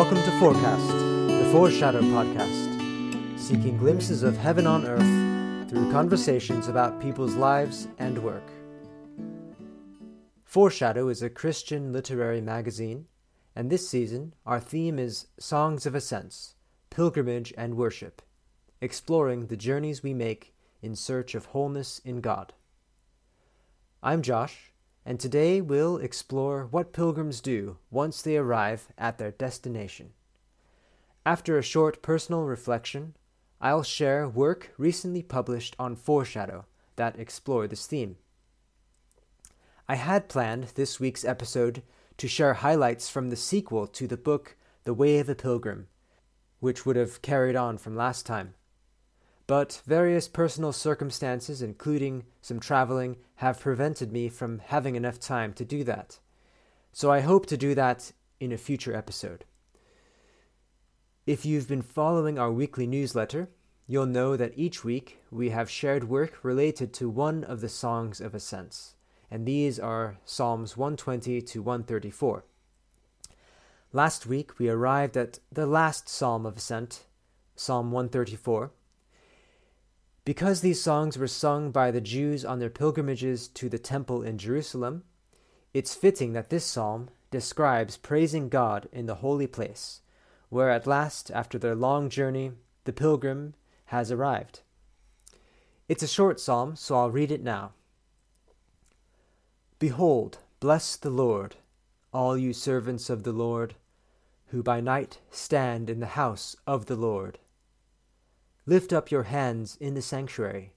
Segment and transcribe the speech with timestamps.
[0.00, 7.02] Welcome to Forecast, the Foreshadow podcast, seeking glimpses of heaven on earth through conversations about
[7.02, 8.50] people's lives and work.
[10.42, 13.08] Foreshadow is a Christian literary magazine,
[13.54, 16.54] and this season our theme is Songs of Ascents,
[16.88, 18.22] Pilgrimage and Worship,
[18.80, 22.54] exploring the journeys we make in search of wholeness in God.
[24.02, 24.69] I'm Josh,
[25.04, 30.10] and today we'll explore what pilgrims do once they arrive at their destination.
[31.24, 33.14] After a short personal reflection,
[33.60, 36.64] I'll share work recently published on Foreshadow
[36.96, 38.16] that explore this theme.
[39.88, 41.82] I had planned this week's episode
[42.16, 45.88] to share highlights from the sequel to the book The Way of a Pilgrim,
[46.60, 48.54] which would have carried on from last time.
[49.50, 55.64] But various personal circumstances, including some traveling, have prevented me from having enough time to
[55.64, 56.20] do that.
[56.92, 59.44] So I hope to do that in a future episode.
[61.26, 63.48] If you've been following our weekly newsletter,
[63.88, 68.20] you'll know that each week we have shared work related to one of the songs
[68.20, 68.94] of ascents,
[69.32, 72.44] and these are Psalms 120 to 134.
[73.92, 77.06] Last week we arrived at the last psalm of ascent,
[77.56, 78.70] Psalm 134
[80.24, 84.38] because these songs were sung by the Jews on their pilgrimages to the temple in
[84.38, 85.04] Jerusalem,
[85.72, 90.00] it's fitting that this psalm describes praising God in the holy place,
[90.48, 92.52] where at last, after their long journey,
[92.84, 93.54] the pilgrim
[93.86, 94.60] has arrived.
[95.88, 97.72] It's a short psalm, so I'll read it now.
[99.78, 101.56] Behold, bless the Lord,
[102.12, 103.74] all you servants of the Lord,
[104.48, 107.38] who by night stand in the house of the Lord.
[108.66, 110.74] Lift up your hands in the sanctuary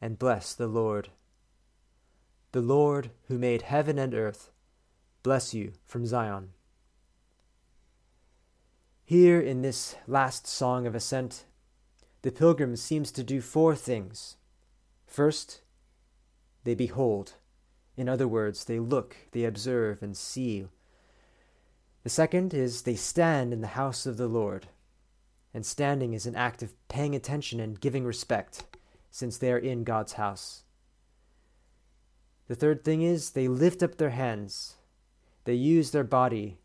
[0.00, 1.10] and bless the Lord.
[2.52, 4.50] The Lord, who made heaven and earth,
[5.22, 6.50] bless you from Zion.
[9.04, 11.44] Here in this last song of ascent,
[12.22, 14.36] the pilgrim seems to do four things.
[15.06, 15.62] First,
[16.64, 17.34] they behold.
[17.96, 20.66] In other words, they look, they observe, and see.
[22.02, 24.68] The second is they stand in the house of the Lord
[25.56, 28.64] and standing is an act of paying attention and giving respect,
[29.10, 30.64] since they are in God's house.
[32.46, 34.74] The third thing is they lift up their hands,
[35.44, 36.58] they use their body,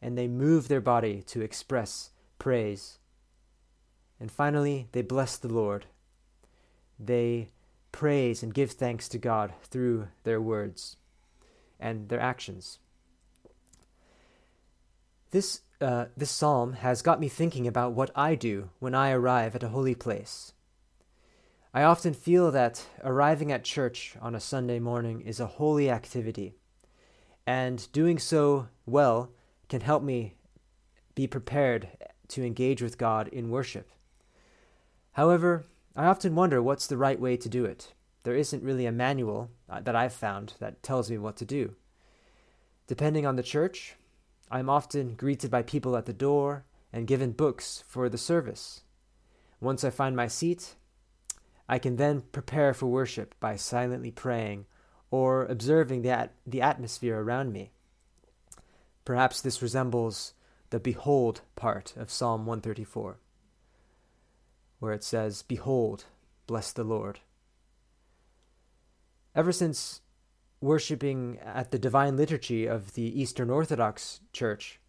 [0.00, 3.00] and they move their body to express praise.
[4.20, 5.86] And finally, they bless the Lord.
[7.00, 7.48] They
[7.90, 10.98] praise and give thanks to God through their words
[11.80, 12.78] and their actions.
[15.32, 19.54] This uh, this psalm has got me thinking about what I do when I arrive
[19.54, 20.52] at a holy place.
[21.74, 26.54] I often feel that arriving at church on a Sunday morning is a holy activity,
[27.46, 29.30] and doing so well
[29.68, 30.36] can help me
[31.14, 31.88] be prepared
[32.28, 33.90] to engage with God in worship.
[35.12, 37.92] However, I often wonder what's the right way to do it.
[38.22, 41.74] There isn't really a manual uh, that I've found that tells me what to do.
[42.86, 43.96] Depending on the church,
[44.50, 48.82] I am often greeted by people at the door and given books for the service.
[49.60, 50.76] Once I find my seat,
[51.68, 54.66] I can then prepare for worship by silently praying
[55.10, 57.70] or observing the, at- the atmosphere around me.
[59.04, 60.34] Perhaps this resembles
[60.70, 63.18] the behold part of Psalm 134,
[64.78, 66.04] where it says, Behold,
[66.46, 67.20] bless the Lord.
[69.34, 70.00] Ever since
[70.60, 74.80] worshipping at the divine liturgy of the Eastern Orthodox Church,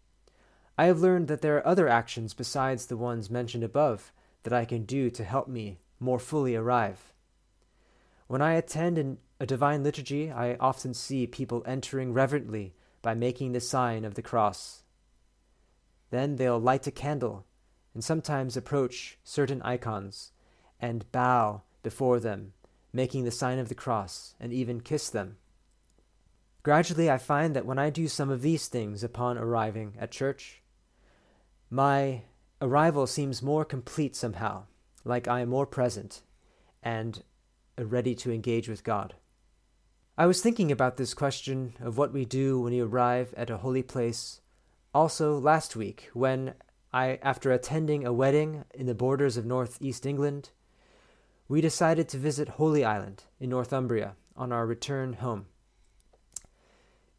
[0.76, 4.12] I have learned that there are other actions besides the ones mentioned above
[4.44, 7.12] that I can do to help me more fully arrive.
[8.28, 13.60] When I attend a divine liturgy, I often see people entering reverently by making the
[13.60, 14.82] sign of the cross.
[16.10, 17.44] Then they'll light a candle
[17.94, 20.32] and sometimes approach certain icons
[20.80, 22.52] and bow before them,
[22.92, 25.36] making the sign of the cross, and even kiss them.
[26.68, 30.60] Gradually, I find that when I do some of these things upon arriving at church,
[31.70, 32.24] my
[32.60, 34.64] arrival seems more complete somehow,
[35.02, 36.20] like I am more present
[36.82, 37.22] and
[37.78, 39.14] ready to engage with God.
[40.18, 43.56] I was thinking about this question of what we do when we arrive at a
[43.56, 44.42] holy place
[44.92, 46.52] also last week when
[46.92, 50.50] I, after attending a wedding in the borders of northeast England,
[51.48, 55.46] we decided to visit Holy Island in Northumbria on our return home.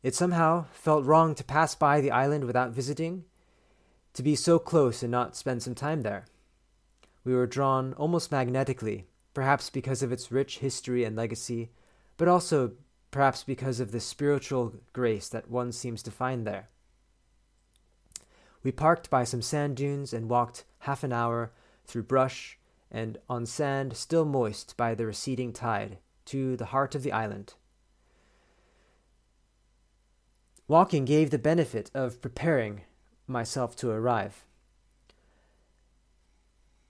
[0.02, 3.26] It somehow felt wrong to pass by the island without visiting,
[4.14, 6.26] to be so close and not spend some time there.
[7.24, 11.72] We were drawn almost magnetically, perhaps because of its rich history and legacy,
[12.18, 12.74] but also
[13.12, 16.70] perhaps because of the spiritual grace that one seems to find there.
[18.64, 21.52] We parked by some sand dunes and walked half an hour
[21.86, 22.58] through brush
[22.92, 27.54] and on sand still moist by the receding tide to the heart of the island.
[30.70, 32.82] Walking gave the benefit of preparing
[33.26, 34.46] myself to arrive.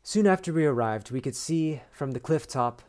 [0.03, 2.81] Soon after we arrived, we could see from the cliff top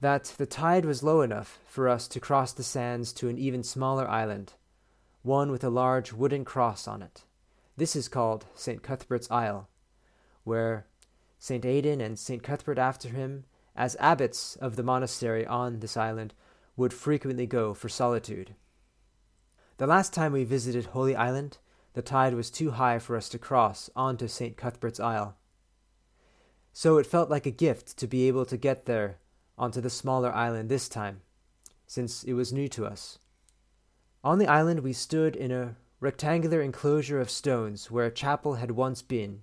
[0.00, 3.62] that the tide was low enough for us to cross the sands to an even
[3.62, 4.54] smaller island,
[5.22, 7.22] one with a large wooden cross on it.
[7.76, 8.82] This is called St.
[8.82, 9.68] Cuthbert's Isle,
[10.42, 10.86] where
[11.38, 11.64] St.
[11.64, 12.42] Aidan and St.
[12.42, 13.44] Cuthbert after him,
[13.76, 16.34] as abbots of the monastery on this island,
[16.76, 18.56] would frequently go for solitude.
[19.78, 21.58] The last time we visited Holy Island,
[21.92, 24.56] the tide was too high for us to cross onto St.
[24.56, 25.36] Cuthbert's Isle.
[26.72, 29.18] So it felt like a gift to be able to get there
[29.58, 31.20] onto the smaller island this time,
[31.86, 33.18] since it was new to us.
[34.24, 38.70] On the island, we stood in a rectangular enclosure of stones where a chapel had
[38.70, 39.42] once been,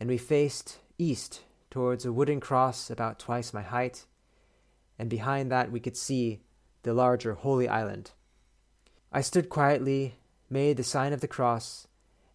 [0.00, 4.06] and we faced east towards a wooden cross about twice my height,
[4.98, 6.40] and behind that we could see
[6.82, 8.10] the larger Holy Island.
[9.12, 10.14] I stood quietly,
[10.48, 11.88] made the sign of the cross,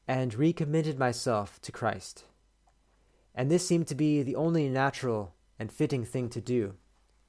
[0.08, 2.26] and recommitted myself to Christ.
[3.34, 6.76] And this seemed to be the only natural and fitting thing to do.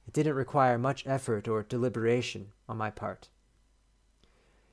[0.05, 3.29] It didn't require much effort or deliberation on my part.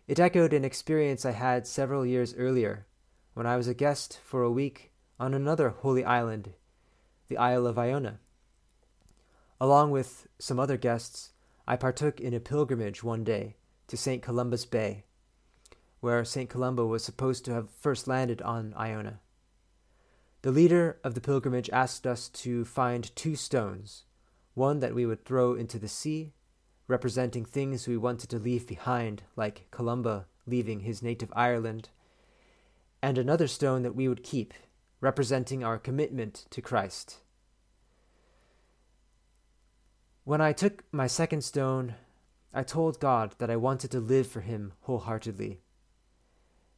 [0.09, 2.87] It echoed an experience I had several years earlier
[3.35, 6.53] when I was a guest for a week on another holy island,
[7.29, 8.19] the Isle of Iona.
[9.61, 11.33] Along with some other guests,
[11.67, 13.55] I partook in a pilgrimage one day
[13.89, 14.23] to St.
[14.23, 15.05] Columba's Bay,
[16.01, 16.51] where St.
[16.51, 19.21] Columba was supposed to have first landed on Iona.
[20.43, 24.05] The leader of the pilgrimage asked us to find two stones,
[24.53, 26.35] one that we would throw into the sea,
[26.87, 31.89] representing things we wanted to leave behind, like Columba leaving his native Ireland,
[33.03, 34.55] and another stone that we would keep
[35.01, 37.21] representing our commitment to Christ.
[40.25, 41.95] When I took my second stone,
[42.57, 45.59] I told God that I wanted to live for Him wholeheartedly.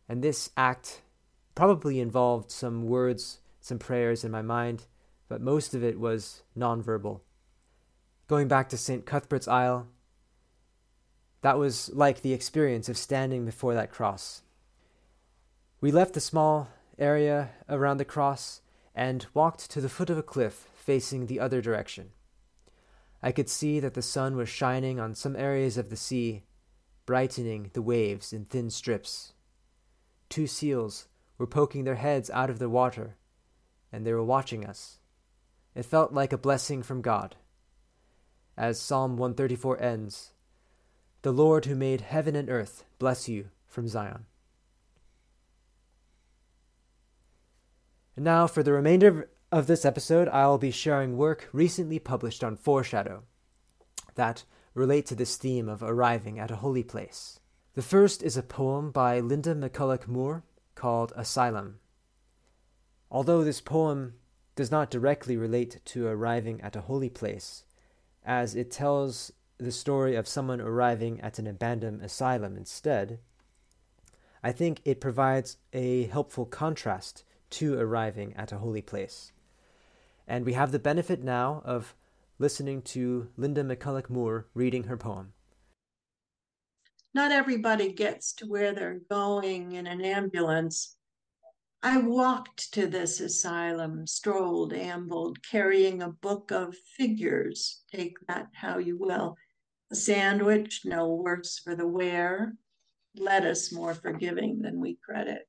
[0.08, 1.02] And this act
[1.54, 4.86] probably involved some words, some prayers in my mind,
[5.28, 7.20] but most of it was nonverbal.
[8.26, 9.04] Going back to St.
[9.04, 9.86] Cuthbert's Isle,
[11.42, 14.42] that was like the experience of standing before that cross.
[15.80, 18.62] We left the small area around the cross
[18.94, 22.12] and walked to the foot of a cliff facing the other direction.
[23.22, 26.44] I could see that the sun was shining on some areas of the sea,
[27.06, 29.32] brightening the waves in thin strips.
[30.28, 31.08] Two seals
[31.38, 33.16] were poking their heads out of the water,
[33.92, 34.98] and they were watching us.
[35.74, 37.36] It felt like a blessing from God.
[38.56, 40.32] As Psalm 134 ends,
[41.22, 44.24] The Lord who made heaven and earth bless you from Zion.
[48.16, 52.56] And now, for the remainder of this episode, I'll be sharing work recently published on
[52.56, 53.22] Foreshadow
[54.16, 54.44] that
[54.74, 57.38] relate to this theme of arriving at a holy place.
[57.74, 60.42] The first is a poem by Linda McCullough Moore
[60.74, 61.78] called Asylum.
[63.10, 64.14] Although this poem
[64.56, 67.64] does not directly relate to arriving at a holy place,
[68.24, 73.20] as it tells the story of someone arriving at an abandoned asylum instead,
[74.42, 79.32] I think it provides a helpful contrast to arriving at a holy place.
[80.26, 81.94] And we have the benefit now of
[82.38, 85.32] listening to Linda McCullough Moore reading her poem.
[87.14, 90.96] Not everybody gets to where they're going in an ambulance.
[91.82, 97.82] I walked to this asylum, strolled, ambled, carrying a book of figures.
[97.90, 99.36] Take that how you will.
[99.90, 102.56] A sandwich, no worse for the wear.
[103.16, 105.48] Lettuce more forgiving than we credit.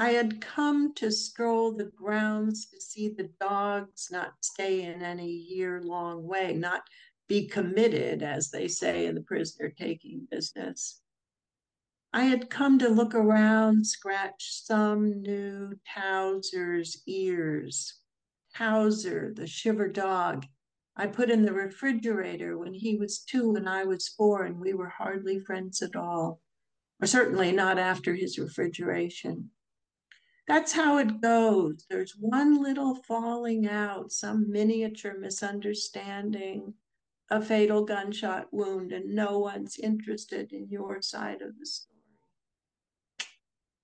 [0.00, 5.30] I had come to stroll the grounds to see the dogs not stay in any
[5.30, 6.84] year long way, not
[7.28, 11.02] be committed, as they say in the prisoner taking business.
[12.14, 18.00] I had come to look around, scratch some new Towser's ears.
[18.56, 20.46] Towser, the shiver dog,
[20.96, 24.72] I put in the refrigerator when he was two and I was four, and we
[24.72, 26.40] were hardly friends at all,
[27.02, 29.50] or certainly not after his refrigeration.
[30.48, 31.86] That's how it goes.
[31.88, 36.74] There's one little falling out, some miniature misunderstanding,
[37.30, 41.96] a fatal gunshot wound, and no one's interested in your side of the story.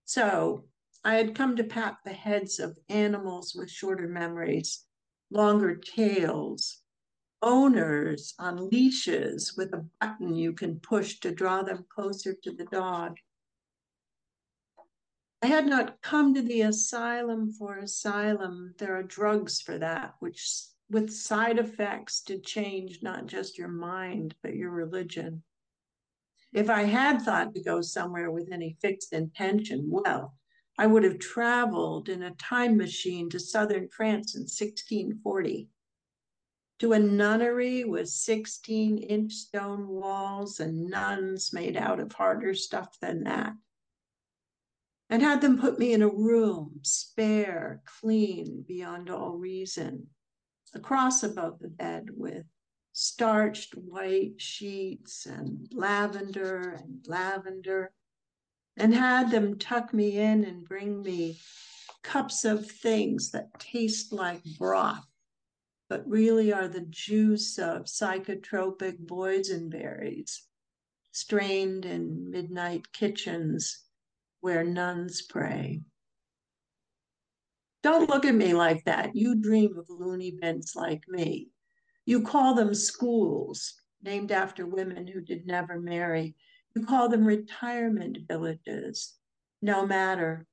[0.05, 0.65] So
[1.05, 4.85] I had come to pat the heads of animals with shorter memories,
[5.31, 6.83] longer tails,
[7.43, 12.65] owners on leashes with a button you can push to draw them closer to the
[12.65, 13.19] dog.
[15.43, 18.75] I had not come to the asylum for asylum.
[18.79, 24.35] There are drugs for that, which with side effects to change not just your mind,
[24.43, 25.43] but your religion.
[26.53, 30.35] If I had thought to go somewhere with any fixed intention, well,
[30.79, 35.69] I would have traveled in a time machine to southern France in 1640
[36.79, 42.99] to a nunnery with 16 inch stone walls and nuns made out of harder stuff
[43.01, 43.55] than that.
[45.09, 50.09] And had them put me in a room, spare, clean, beyond all reason,
[50.75, 52.45] a cross above the bed with
[52.93, 57.93] starched white sheets and lavender and lavender,
[58.77, 61.39] and had them tuck me in and bring me
[62.03, 65.07] cups of things that taste like broth,
[65.89, 70.41] but really are the juice of psychotropic boysenberries,
[71.13, 73.86] strained in midnight kitchens
[74.47, 75.81] where nuns pray.
[77.83, 79.17] Don't look at me like that.
[79.17, 81.49] You dream of loony bins like me.
[82.05, 83.75] You call them schools
[84.05, 86.37] named after women who did never marry.
[86.77, 89.17] You call them retirement villages.
[89.63, 90.47] No matter.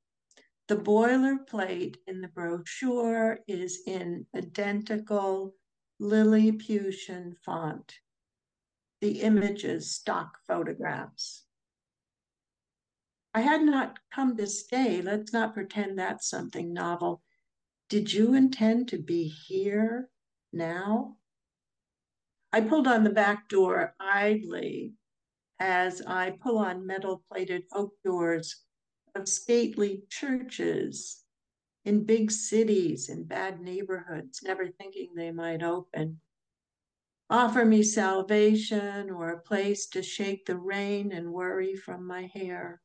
[0.68, 5.54] The boilerplate in the brochure is in identical
[6.00, 7.94] Lilliputian font.
[9.02, 11.43] The images stock photographs.
[13.34, 15.02] I had not come to stay.
[15.02, 17.24] Let's not pretend that's something novel.
[17.90, 20.10] Did you intend to be here
[20.52, 21.18] now?
[22.52, 24.94] I pulled on the back door idly
[25.60, 28.64] as I pull on metal plated oak doors
[29.16, 31.24] of stately churches
[31.86, 36.20] in big cities in bad neighborhoods, never thinking they might open.
[37.30, 42.82] Offer me salvation or a place to shake the rain and worry from my hair,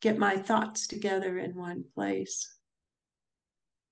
[0.00, 2.56] get my thoughts together in one place.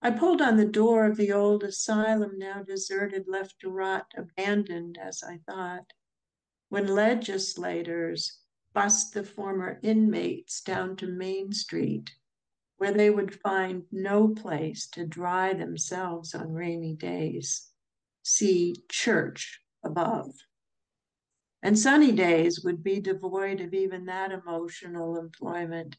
[0.01, 4.97] I pulled on the door of the old asylum, now deserted, left to rot, abandoned,
[4.97, 5.93] as I thought.
[6.69, 8.41] When legislators
[8.73, 12.11] bussed the former inmates down to Main Street,
[12.77, 17.71] where they would find no place to dry themselves on rainy days.
[18.23, 20.33] See church above.
[21.63, 25.97] And sunny days would be devoid of even that emotional employment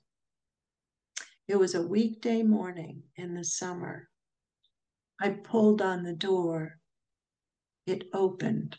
[1.50, 4.08] it was a weekday morning in the summer.
[5.20, 6.78] I pulled on the door.
[7.88, 8.78] It opened.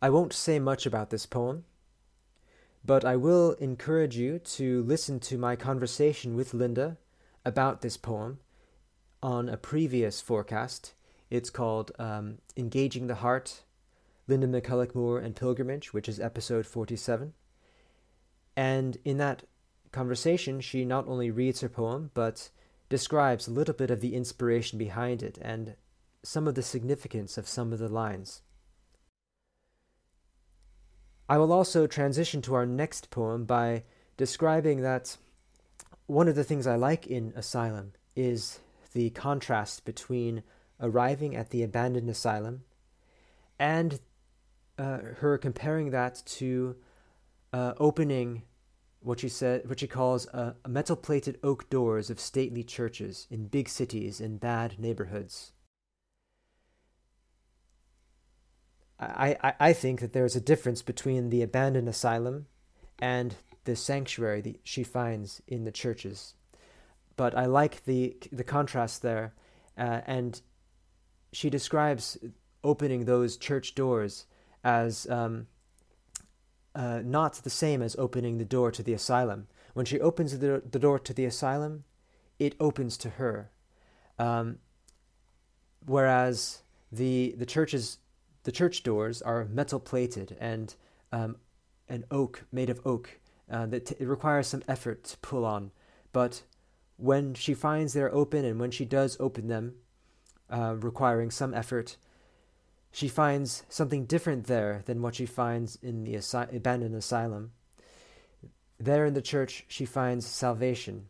[0.00, 1.64] I won't say much about this poem,
[2.84, 6.96] but I will encourage you to listen to my conversation with Linda
[7.44, 8.38] about this poem
[9.20, 10.94] on a previous forecast.
[11.30, 13.62] It's called um, Engaging the Heart,
[14.28, 17.32] Linda McCullough Moore and Pilgrimage, which is episode 47.
[18.56, 19.44] And in that
[19.92, 22.50] conversation, she not only reads her poem, but
[22.88, 25.74] describes a little bit of the inspiration behind it and
[26.22, 28.42] some of the significance of some of the lines.
[31.28, 33.84] I will also transition to our next poem by
[34.16, 35.16] describing that
[36.06, 38.60] one of the things I like in Asylum is
[38.92, 40.42] the contrast between
[40.84, 42.62] arriving at the abandoned asylum
[43.58, 44.00] and
[44.78, 46.76] uh, her comparing that to
[47.52, 48.42] uh, opening
[49.00, 53.68] what she said, what she calls uh, metal-plated oak doors of stately churches in big
[53.68, 55.52] cities in bad neighborhoods.
[58.98, 62.46] I, I, I think that there is a difference between the abandoned asylum
[62.98, 66.34] and the sanctuary that she finds in the churches.
[67.16, 69.34] But I like the the contrast there,
[69.78, 70.40] uh, and
[71.34, 72.16] she describes
[72.62, 74.26] opening those church doors
[74.62, 75.48] as um,
[76.74, 79.48] uh, not the same as opening the door to the asylum.
[79.74, 81.84] When she opens the, the door to the asylum,
[82.38, 83.50] it opens to her.
[84.18, 84.58] Um,
[85.84, 86.62] whereas
[86.92, 87.98] the the churches
[88.44, 90.74] the church doors are metal plated and
[91.10, 91.36] um,
[91.88, 93.18] an oak made of oak
[93.50, 95.72] uh, that t- it requires some effort to pull on.
[96.12, 96.42] But
[96.96, 99.74] when she finds they're open and when she does open them,
[100.50, 101.96] uh, requiring some effort,
[102.90, 107.52] she finds something different there than what she finds in the asi- abandoned asylum.
[108.78, 111.08] There in the church, she finds salvation,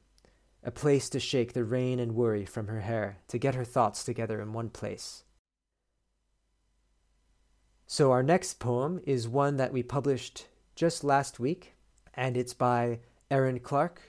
[0.63, 4.05] a place to shake the rain and worry from her hair, to get her thoughts
[4.05, 5.25] together in one place.
[7.87, 11.75] So, our next poem is one that we published just last week,
[12.15, 13.01] and it's by
[13.31, 14.01] Erin Clark.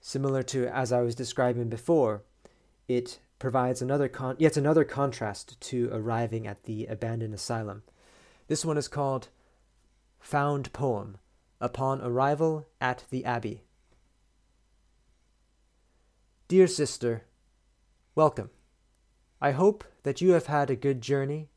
[0.00, 2.22] Similar to as I was describing before,
[2.86, 7.82] it provides another con- yet another contrast to arriving at the abandoned asylum.
[8.48, 9.28] This one is called
[10.20, 11.18] Found Poem
[11.60, 13.62] upon arrival at the Abbey.
[16.48, 17.24] Dear sister,
[18.14, 18.50] welcome.
[19.40, 21.50] I hope that you have had a good journey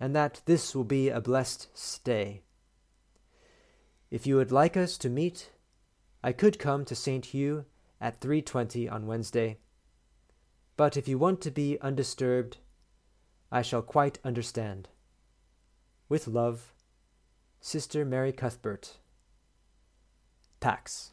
[0.00, 2.42] and that this will be a blessed stay.
[4.10, 5.50] If you would like us to meet,
[6.22, 7.26] I could come to St.
[7.26, 7.66] Hugh
[8.00, 9.58] at 3:20 on Wednesday.
[10.78, 12.58] But if you want to be undisturbed,
[13.50, 14.88] I shall quite understand.
[16.08, 16.72] With love,
[17.60, 18.98] Sister Mary Cuthbert.
[20.60, 21.10] Pax.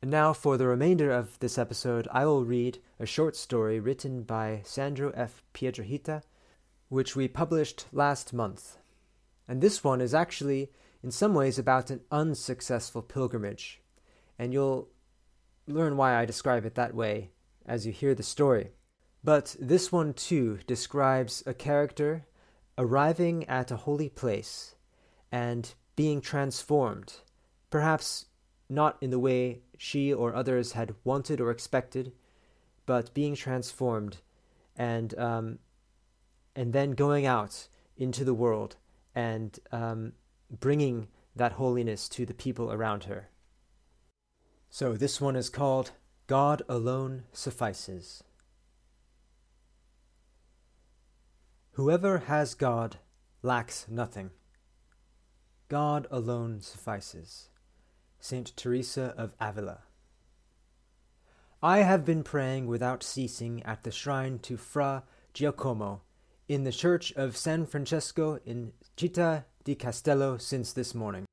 [0.00, 4.22] And now, for the remainder of this episode, I will read a short story written
[4.22, 5.42] by Sandro F.
[5.52, 6.22] Piedrahita,
[6.88, 8.76] which we published last month.
[9.48, 10.70] And this one is actually,
[11.02, 13.79] in some ways, about an unsuccessful pilgrimage.
[14.40, 14.88] And you'll
[15.66, 17.28] learn why I describe it that way
[17.66, 18.70] as you hear the story.
[19.22, 22.24] But this one, too, describes a character
[22.78, 24.76] arriving at a holy place
[25.30, 27.16] and being transformed,
[27.68, 28.26] perhaps
[28.66, 32.12] not in the way she or others had wanted or expected,
[32.86, 34.22] but being transformed
[34.74, 35.58] and um,
[36.56, 37.68] and then going out
[37.98, 38.76] into the world
[39.14, 40.14] and um,
[40.48, 43.29] bringing that holiness to the people around her.
[44.70, 45.90] So this one is called
[46.28, 48.22] God Alone Suffices.
[51.72, 52.98] Whoever has God
[53.42, 54.30] lacks nothing.
[55.68, 57.48] God alone suffices.
[58.18, 59.80] Saint Teresa of Avila.
[61.62, 66.02] I have been praying without ceasing at the shrine to Fra Giacomo
[66.48, 71.24] in the church of San Francesco in Città di Castello since this morning.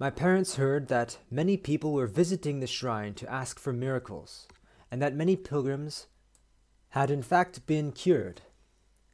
[0.00, 4.48] My parents heard that many people were visiting the shrine to ask for miracles,
[4.90, 6.06] and that many pilgrims
[6.88, 8.40] had in fact been cured.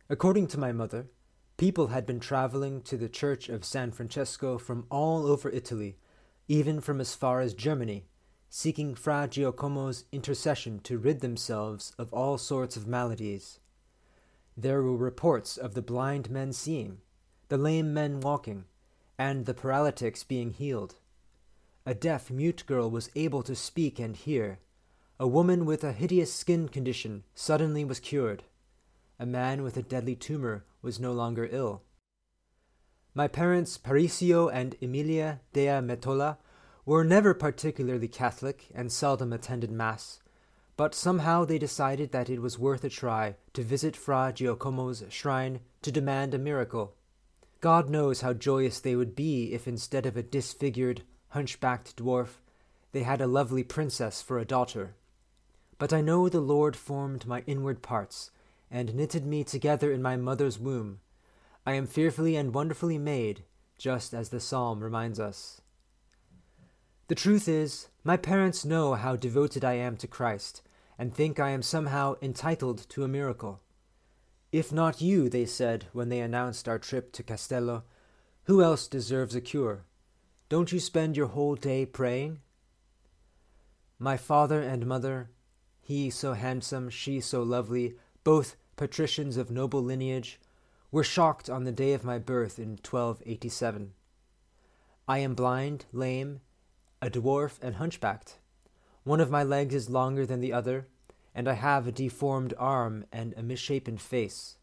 [0.09, 1.09] According to my mother,
[1.57, 5.99] people had been traveling to the church of San Francesco from all over Italy
[6.47, 8.07] even from as far as Germany,
[8.49, 13.59] seeking Fra Giacomo's intercession to rid themselves of all sorts of maladies.
[14.57, 16.99] There were reports of the blind men seeing,
[17.49, 18.67] the lame men walking,
[19.19, 20.97] and the paralytics being healed.
[21.85, 24.59] A deaf mute girl was able to speak and hear.
[25.19, 28.45] A woman with a hideous skin condition suddenly was cured.
[29.19, 31.83] A man with a deadly tumor was no longer ill.
[33.15, 36.37] My parents, Parisio and Emilia dea Metola,
[36.85, 40.21] were never particularly Catholic and seldom attended Mass,
[40.77, 45.61] but somehow they decided that it was worth a try to visit Fra Giacomo's shrine
[45.81, 46.95] to demand a miracle.
[47.67, 52.39] God knows how joyous they would be if instead of a disfigured, hunchbacked dwarf,
[52.93, 54.95] they had a lovely princess for a daughter.
[55.77, 58.31] But I know the Lord formed my inward parts,
[58.71, 61.01] and knitted me together in my mother's womb,
[61.67, 63.43] I am fearfully and wonderfully made,
[63.79, 65.61] just as the psalm reminds us.
[67.09, 70.63] The truth is, my parents know how devoted I am to Christ,
[70.97, 73.61] and think I am somehow entitled to a miracle.
[74.53, 77.85] If not you, they said when they announced our trip to Castello,
[78.45, 79.85] who else deserves a cure?
[80.49, 82.41] Don't you spend your whole day praying?
[83.99, 85.31] My father and mother,
[85.81, 90.39] he so handsome, she so lovely, both patricians of noble lineage,
[90.93, 93.93] were shocked on the day of my birth in 1287.
[95.09, 96.41] I am blind, lame,
[97.03, 98.39] a dwarf, and hunchbacked.
[99.05, 100.89] One of my legs is longer than the other,
[101.37, 104.57] and I have a deformed arm and a misshapen face.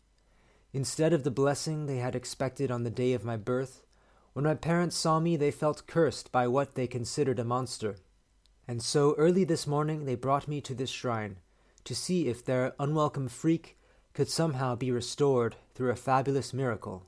[0.73, 3.83] Instead of the blessing they had expected on the day of my birth,
[4.33, 7.97] when my parents saw me, they felt cursed by what they considered a monster.
[8.67, 11.38] And so early this morning they brought me to this shrine,
[11.83, 13.77] to see if their unwelcome freak
[14.15, 17.05] could somehow be restored through a fabulous miracle.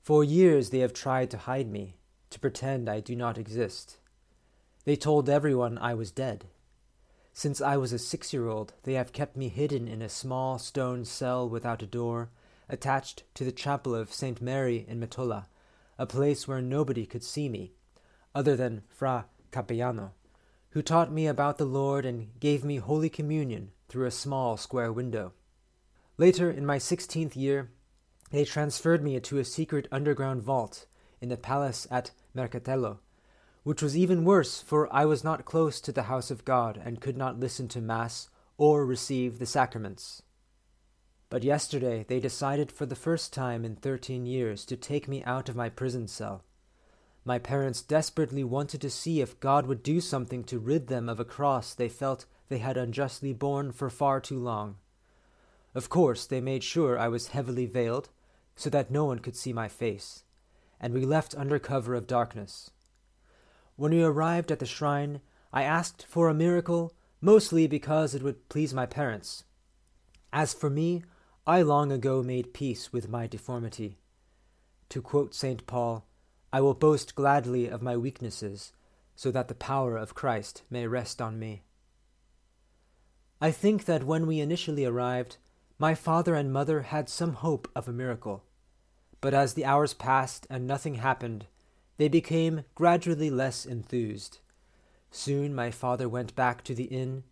[0.00, 1.96] For years they have tried to hide me,
[2.30, 3.98] to pretend I do not exist.
[4.86, 6.46] They told everyone I was dead.
[7.38, 10.58] Since I was a six year old, they have kept me hidden in a small
[10.58, 12.30] stone cell without a door,
[12.66, 14.40] attached to the chapel of St.
[14.40, 15.44] Mary in Metola,
[15.98, 17.74] a place where nobody could see me,
[18.34, 20.12] other than Fra Capellano,
[20.70, 24.90] who taught me about the Lord and gave me Holy Communion through a small square
[24.90, 25.34] window.
[26.16, 27.70] Later, in my sixteenth year,
[28.30, 30.86] they transferred me to a secret underground vault
[31.20, 33.00] in the palace at Mercatello,
[33.66, 37.00] which was even worse, for I was not close to the house of God and
[37.00, 40.22] could not listen to Mass or receive the sacraments.
[41.30, 45.48] But yesterday they decided for the first time in thirteen years to take me out
[45.48, 46.44] of my prison cell.
[47.24, 51.18] My parents desperately wanted to see if God would do something to rid them of
[51.18, 54.76] a cross they felt they had unjustly borne for far too long.
[55.74, 58.10] Of course, they made sure I was heavily veiled,
[58.54, 60.22] so that no one could see my face,
[60.80, 62.70] and we left under cover of darkness.
[63.76, 65.20] When we arrived at the shrine,
[65.52, 69.44] I asked for a miracle, mostly because it would please my parents.
[70.32, 71.04] As for me,
[71.46, 73.98] I long ago made peace with my deformity.
[74.88, 75.66] To quote St.
[75.66, 76.06] Paul,
[76.52, 78.72] I will boast gladly of my weaknesses,
[79.14, 81.62] so that the power of Christ may rest on me.
[83.40, 85.36] I think that when we initially arrived,
[85.78, 88.44] my father and mother had some hope of a miracle.
[89.20, 91.46] But as the hours passed and nothing happened,
[91.96, 94.38] they became gradually less enthused.
[95.10, 97.24] Soon my father went back to the inn.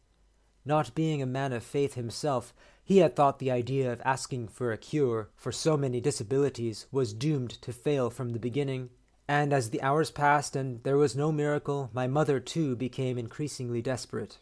[0.65, 4.73] Not being a man of faith himself, he had thought the idea of asking for
[4.73, 8.91] a cure for so many disabilities was doomed to fail from the beginning,
[9.27, 13.81] and as the hours passed and there was no miracle, my mother too became increasingly
[13.81, 14.39] desperate.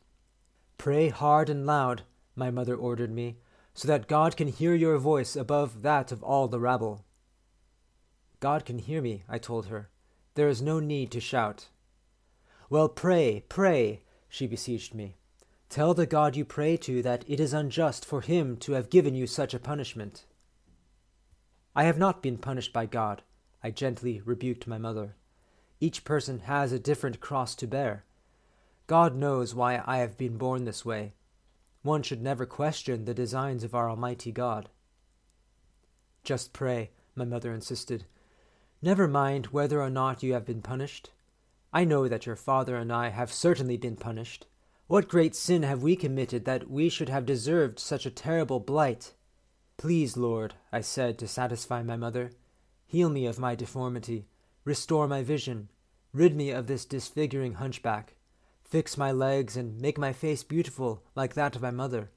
[0.77, 2.03] Pray hard and loud,
[2.35, 3.39] my mother ordered me,
[3.75, 7.05] so that God can hear your voice above that of all the rabble.
[8.41, 9.89] God can hear me, I told her.
[10.35, 11.69] There is no need to shout.
[12.71, 15.17] Well, pray, pray, she beseeched me.
[15.69, 19.15] Tell the God you pray to that it is unjust for him to have given
[19.15, 20.25] you such a punishment.
[21.75, 23.23] I have not been punished by God,
[23.63, 25.17] I gently rebuked my mother.
[25.81, 28.05] Each person has a different cross to bear.
[28.87, 31.15] God knows why I have been born this way.
[31.83, 34.69] One should never question the designs of our Almighty God.
[36.25, 38.05] Just pray, my mother insisted.
[38.85, 41.11] Never mind whether or not you have been punished.
[41.73, 44.47] I know that your father and I have certainly been punished.
[44.89, 49.15] What great sin have we committed that we should have deserved such a terrible blight?
[49.77, 52.33] Please, Lord, I said to satisfy my mother,
[52.85, 54.27] heal me of my deformity,
[54.65, 55.69] restore my vision,
[56.13, 58.15] rid me of this disfiguring hunchback,
[58.65, 62.11] fix my legs and make my face beautiful like that of my mother.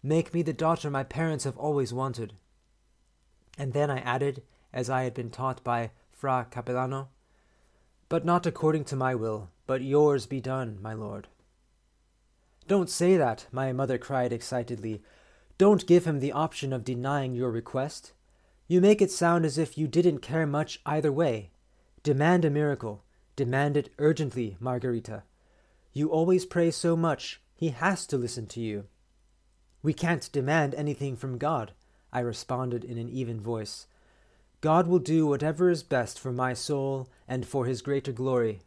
[0.00, 2.34] Make me the daughter my parents have always wanted.
[3.58, 7.08] And then I added, as I had been taught by Fra Capellano,
[8.08, 11.28] but not according to my will, but yours be done, my lord.
[12.66, 15.02] Don't say that, my mother cried excitedly.
[15.56, 18.12] Don't give him the option of denying your request.
[18.66, 21.50] You make it sound as if you didn't care much either way.
[22.02, 23.02] Demand a miracle.
[23.36, 25.22] Demand it urgently, Margarita.
[25.92, 28.84] You always pray so much, he has to listen to you.
[29.82, 31.72] We can't demand anything from God,
[32.12, 33.86] I responded in an even voice.
[34.60, 38.60] God will do whatever is best for my soul and for his greater glory.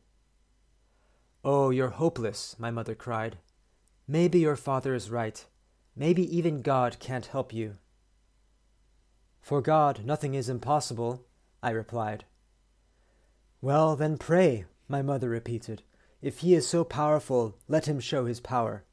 [1.44, 3.38] Oh, you're hopeless, my mother cried.
[4.08, 5.44] Maybe your father is right.
[5.96, 7.78] Maybe even God can't help you.
[9.42, 11.26] For God, nothing is impossible,
[11.62, 12.26] I replied.
[13.60, 15.84] Well, then pray, my mother repeated.
[16.22, 18.86] If he is so powerful, let him show his power.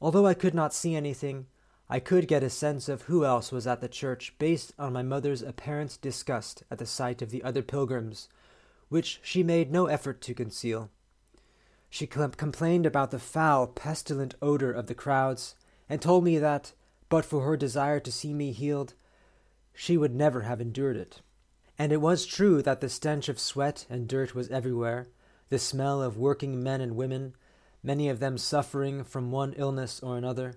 [0.00, 1.46] Although I could not see anything,
[1.92, 5.02] I could get a sense of who else was at the church based on my
[5.02, 8.30] mother's apparent disgust at the sight of the other pilgrims,
[8.88, 10.88] which she made no effort to conceal.
[11.90, 15.54] She complained about the foul, pestilent odor of the crowds,
[15.86, 16.72] and told me that,
[17.10, 18.94] but for her desire to see me healed,
[19.74, 21.20] she would never have endured it.
[21.78, 25.08] And it was true that the stench of sweat and dirt was everywhere,
[25.50, 27.34] the smell of working men and women,
[27.82, 30.54] many of them suffering from one illness or another,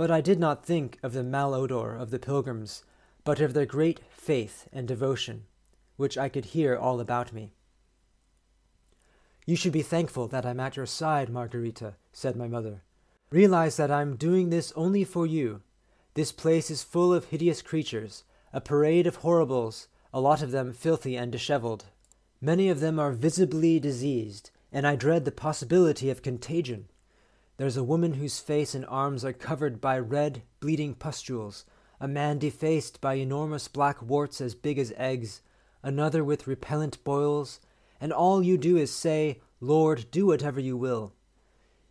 [0.00, 2.84] but I did not think of the malodor of the pilgrims,
[3.22, 5.44] but of their great faith and devotion,
[5.98, 7.52] which I could hear all about me.
[9.44, 12.82] You should be thankful that I'm at your side, Margarita, said my mother.
[13.30, 15.60] Realize that I'm doing this only for you.
[16.14, 20.72] This place is full of hideous creatures, a parade of horribles, a lot of them
[20.72, 21.84] filthy and disheveled.
[22.40, 26.88] Many of them are visibly diseased, and I dread the possibility of contagion.
[27.60, 31.66] There's a woman whose face and arms are covered by red, bleeding pustules,
[32.00, 35.42] a man defaced by enormous black warts as big as eggs,
[35.82, 37.60] another with repellent boils,
[38.00, 41.12] and all you do is say, Lord, do whatever you will.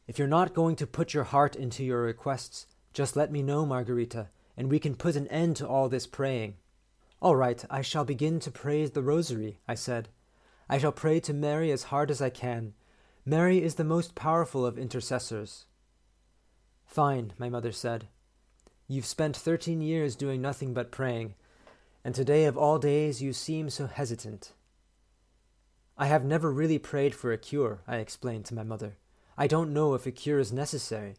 [0.07, 3.63] If you're not going to put your heart into your requests, just let me know,
[3.63, 6.55] Margarita, and we can put an end to all this praying.
[7.21, 10.09] All right, I shall begin to pray the rosary, I said.
[10.67, 12.73] I shall pray to Mary as hard as I can,
[13.29, 15.67] Mary is the most powerful of intercessors.
[16.87, 18.07] Fine, my mother said.
[18.87, 21.35] You've spent thirteen years doing nothing but praying,
[22.03, 24.53] and today of all days you seem so hesitant.
[25.95, 28.97] I have never really prayed for a cure, I explained to my mother.
[29.37, 31.13] I don't know if a cure is necessary.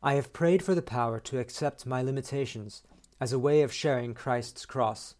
[0.00, 2.84] I have prayed for the power to accept my limitations
[3.20, 5.16] as a way of sharing Christ's cross.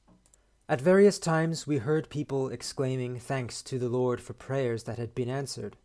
[0.69, 5.13] At various times we heard people exclaiming thanks to the Lord for prayers that had
[5.13, 5.77] been answered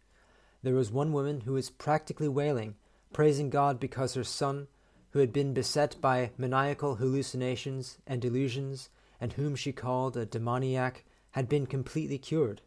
[0.64, 2.76] there was one woman who was practically wailing,
[3.14, 4.68] praising God because her son,
[5.12, 11.04] who had been beset by maniacal hallucinations and delusions, and whom she called a demoniac
[11.32, 12.62] had been completely cured.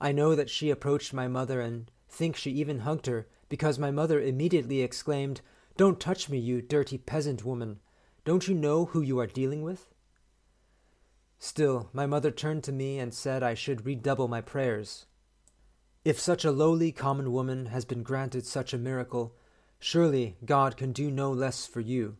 [0.00, 3.90] I know that she approached my mother and think she even hugged her because my
[3.90, 5.40] mother immediately exclaimed,
[5.76, 7.80] Don't touch me, you dirty peasant woman.
[8.24, 9.92] Don't you know who you are dealing with?
[11.38, 15.06] Still, my mother turned to me and said I should redouble my prayers.
[16.04, 19.36] If such a lowly common woman has been granted such a miracle,
[19.78, 22.16] surely God can do no less for you.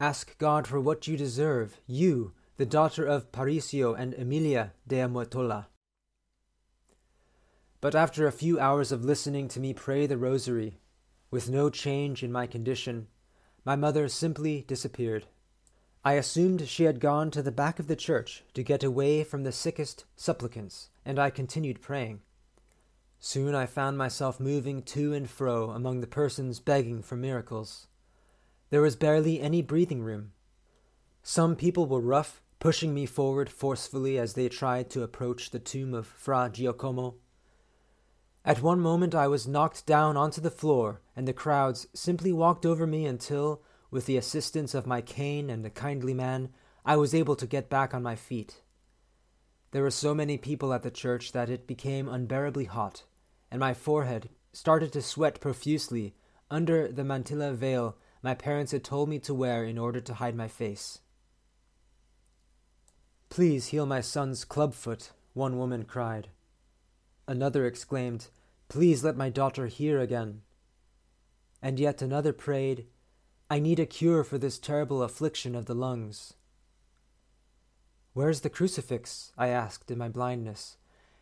[0.00, 5.66] Ask God for what you deserve, you, the daughter of Parisio and Emilia de Amotola.
[7.82, 10.78] But after a few hours of listening to me pray the rosary,
[11.30, 13.08] with no change in my condition,
[13.66, 15.26] my mother simply disappeared.
[16.02, 19.42] I assumed she had gone to the back of the church to get away from
[19.42, 22.22] the sickest supplicants, and I continued praying.
[23.22, 27.86] Soon I found myself moving to and fro among the persons begging for miracles.
[28.70, 30.32] There was barely any breathing room.
[31.22, 35.92] Some people were rough, pushing me forward forcefully as they tried to approach the tomb
[35.92, 37.16] of Fra Giacomo.
[38.42, 42.64] At one moment I was knocked down onto the floor, and the crowds simply walked
[42.64, 46.48] over me until, with the assistance of my cane and a kindly man,
[46.86, 48.62] I was able to get back on my feet.
[49.72, 53.04] There were so many people at the church that it became unbearably hot
[53.50, 56.14] and my forehead started to sweat profusely
[56.50, 60.34] under the mantilla veil my parents had told me to wear in order to hide
[60.34, 61.00] my face.
[63.30, 66.28] Please heal my son's club foot, one woman cried.
[67.26, 68.28] Another exclaimed,
[68.68, 70.42] Please let my daughter hear again.
[71.62, 72.86] And yet another prayed,
[73.48, 76.34] I need a cure for this terrible affliction of the lungs.
[78.12, 79.32] Where's the crucifix?
[79.38, 80.76] I asked in my blindness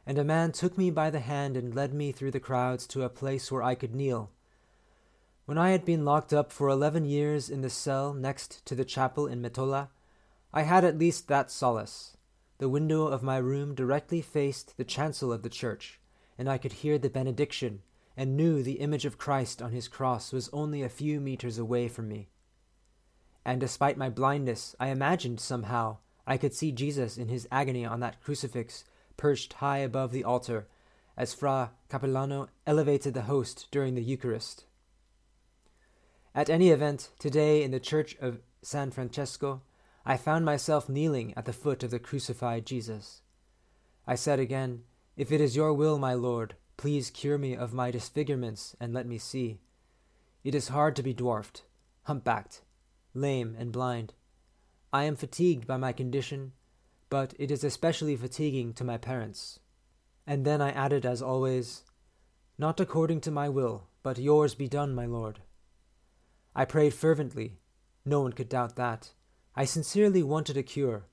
[0.08, 3.02] and a man took me by the hand and led me through the crowds to
[3.02, 4.30] a place where I could kneel.
[5.44, 8.86] When I had been locked up for eleven years in the cell next to the
[8.86, 9.88] chapel in Metola,
[10.50, 12.16] I had at least that solace.
[12.56, 16.00] The window of my room directly faced the chancel of the church,
[16.38, 17.82] and I could hear the benediction
[18.16, 21.86] and knew the image of Christ on his cross was only a few meters away
[21.86, 22.30] from me.
[23.44, 28.00] And despite my blindness, I imagined somehow I could see Jesus in his agony on
[28.00, 28.84] that crucifix
[29.18, 30.66] perched high above the altar,
[31.14, 34.64] as Fra Capellano elevated the host during the Eucharist.
[36.34, 39.60] At any event, today in the church of San Francesco,
[40.06, 43.20] I found myself kneeling at the foot of the crucified Jesus.
[44.06, 44.84] I said again,
[45.16, 49.06] If it is your will, my Lord, please cure me of my disfigurements and let
[49.06, 49.58] me see.
[50.44, 51.64] It is hard to be dwarfed,
[52.06, 52.62] humpbacked,
[53.12, 54.14] lame, and blind.
[54.92, 56.52] I am fatigued by my condition
[57.10, 59.60] but it is especially fatiguing to my parents.
[60.26, 61.84] And then I added, as always,
[62.58, 65.40] Not according to my will, but yours be done, my Lord.
[66.54, 67.60] I prayed fervently.
[68.04, 69.12] No one could doubt that.
[69.54, 71.06] I sincerely wanted a cure.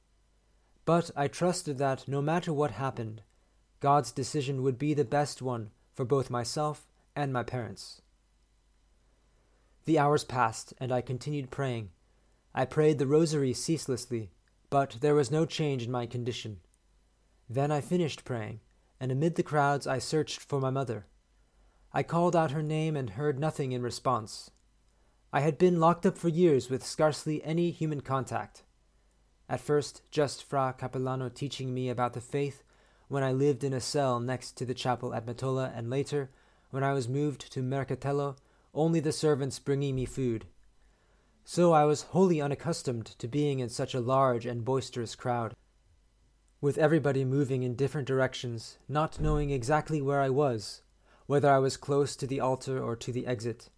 [0.85, 3.21] But I trusted that no matter what happened,
[3.79, 8.01] God's decision would be the best one for both myself and my parents.
[9.85, 11.91] The hours passed, and I continued praying.
[12.53, 14.31] I prayed the rosary ceaselessly,
[14.75, 16.57] but there was no change in my condition.
[17.49, 18.59] Then I finished praying,
[18.99, 21.05] and amid the crowds I searched for my mother.
[21.93, 24.51] I called out her name and heard nothing in response.
[25.31, 28.63] I had been locked up for years with scarcely any human contact.
[29.47, 32.61] At first, just Fra Capellano teaching me about the faith
[33.07, 36.31] when I lived in a cell next to the chapel at Metola, and later,
[36.71, 38.35] when I was moved to Mercatello,
[38.73, 40.47] only the servants bringing me food.
[41.47, 45.55] So I was wholly unaccustomed to being in such a large and boisterous crowd,
[46.59, 50.81] with everybody moving in different directions, not knowing exactly where I was,
[51.27, 53.69] whether I was close to the altar or to the exit.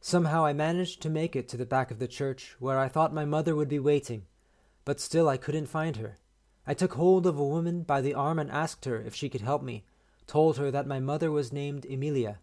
[0.00, 3.12] Somehow I managed to make it to the back of the church, where I thought
[3.12, 4.26] my mother would be waiting,
[4.84, 6.18] but still I couldn't find her.
[6.64, 9.40] I took hold of a woman by the arm and asked her if she could
[9.40, 9.84] help me,
[10.28, 12.38] told her that my mother was named Emilia.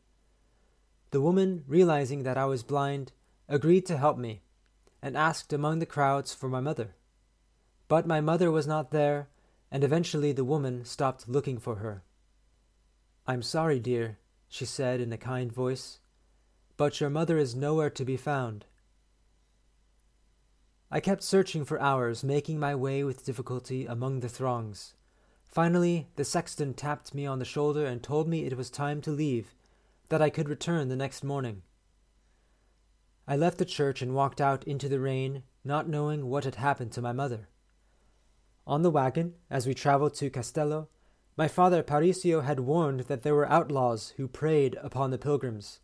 [1.11, 3.13] The woman, realizing that I was blind,
[3.47, 4.41] agreed to help me,
[5.01, 6.95] and asked among the crowds for my mother.
[7.87, 9.29] But my mother was not there,
[9.71, 12.03] and eventually the woman stopped looking for her.
[13.27, 15.99] I'm sorry, dear, she said in a kind voice,
[16.77, 18.65] but your mother is nowhere to be found.
[20.91, 24.93] I kept searching for hours, making my way with difficulty among the throngs.
[25.43, 29.11] Finally, the sexton tapped me on the shoulder and told me it was time to
[29.11, 29.53] leave,
[30.09, 31.63] that I could return the next morning.
[33.27, 36.91] I left the church and walked out into the rain, not knowing what had happened
[36.93, 37.47] to my mother.
[38.67, 40.89] On the wagon, as we traveled to Castello,
[41.37, 45.79] my father Parisio had warned that there were outlaws who preyed upon the pilgrims,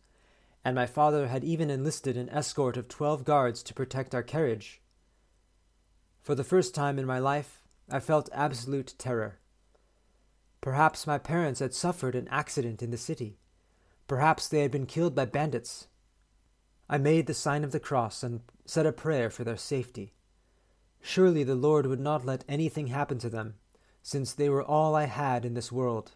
[0.64, 4.80] and my father had even enlisted an escort of twelve guards to protect our carriage.
[6.20, 9.40] For the first time in my life, I felt absolute terror.
[10.60, 13.38] Perhaps my parents had suffered an accident in the city.
[14.06, 15.88] Perhaps they had been killed by bandits.
[16.92, 20.12] I made the sign of the cross and said a prayer for their safety.
[21.00, 23.54] Surely the Lord would not let anything happen to them,
[24.02, 26.12] since they were all I had in this world.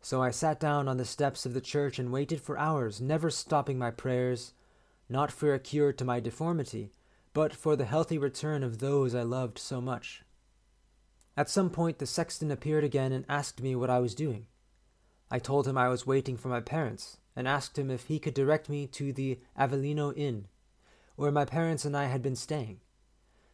[0.00, 3.28] So I sat down on the steps of the church and waited for hours, never
[3.28, 4.54] stopping my prayers,
[5.06, 6.90] not for a cure to my deformity,
[7.34, 10.22] but for the healthy return of those I loved so much.
[11.36, 14.46] At some point, the sexton appeared again and asked me what I was doing.
[15.30, 18.34] I told him I was waiting for my parents, and asked him if he could
[18.34, 20.48] direct me to the Avellino Inn,
[21.14, 22.80] where my parents and I had been staying.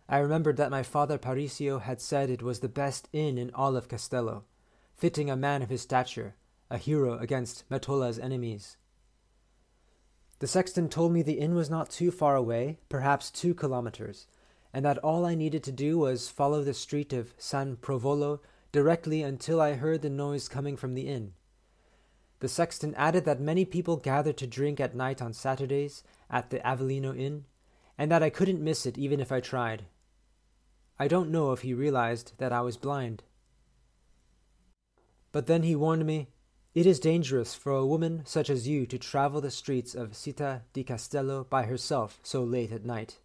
[0.08, 3.76] I remembered that my father Parisio had said it was the best inn in all
[3.76, 4.44] of Castello,
[4.96, 6.34] fitting a man of his stature,
[6.70, 8.78] a hero against Metola's enemies.
[10.38, 14.26] The sexton told me the inn was not too far away, perhaps two kilometers,
[14.72, 18.40] and that all I needed to do was follow the street of San Provolo
[18.72, 21.34] directly until I heard the noise coming from the inn.
[22.44, 26.58] The sexton added that many people gathered to drink at night on Saturdays at the
[26.58, 27.46] Avellino Inn,
[27.96, 29.86] and that I couldn't miss it even if I tried.
[30.98, 33.22] I don't know if he realized that I was blind.
[35.32, 36.28] But then he warned me
[36.74, 40.64] it is dangerous for a woman such as you to travel the streets of Città
[40.74, 43.20] di Castello by herself so late at night.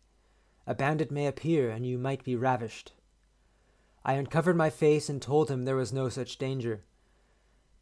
[0.66, 2.94] A bandit may appear and you might be ravished.
[4.06, 6.86] I uncovered my face and told him there was no such danger.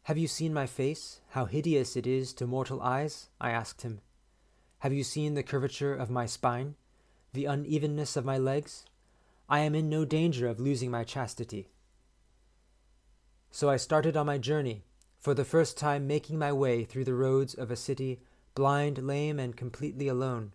[0.08, 3.28] Have you seen my face, how hideous it is to mortal eyes?
[3.38, 4.00] I asked him.
[4.78, 6.76] Have you seen the curvature of my spine,
[7.34, 8.86] the unevenness of my legs?
[9.50, 11.68] I am in no danger of losing my chastity.
[13.50, 14.82] So I started on my journey,
[15.18, 18.22] for the first time making my way through the roads of a city,
[18.54, 20.54] blind, lame, and completely alone.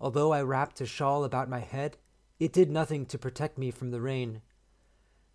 [0.00, 1.96] Although I wrapped a shawl about my head,
[2.38, 4.42] it did nothing to protect me from the rain.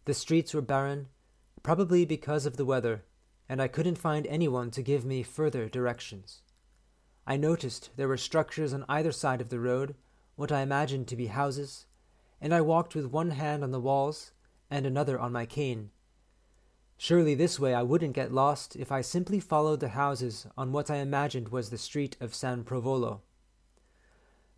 [0.05, 1.09] The streets were barren,
[1.63, 3.03] probably because of the weather,
[3.47, 6.41] and I couldn't find anyone to give me further directions.
[7.27, 9.95] I noticed there were structures on either side of the road,
[10.35, 11.85] what I imagined to be houses,
[12.41, 14.31] and I walked with one hand on the walls
[14.69, 15.91] and another on my cane,
[16.97, 20.89] Surely this way I wouldn't get lost if I simply followed the houses on what
[20.89, 23.21] I imagined was the street of San Provolo.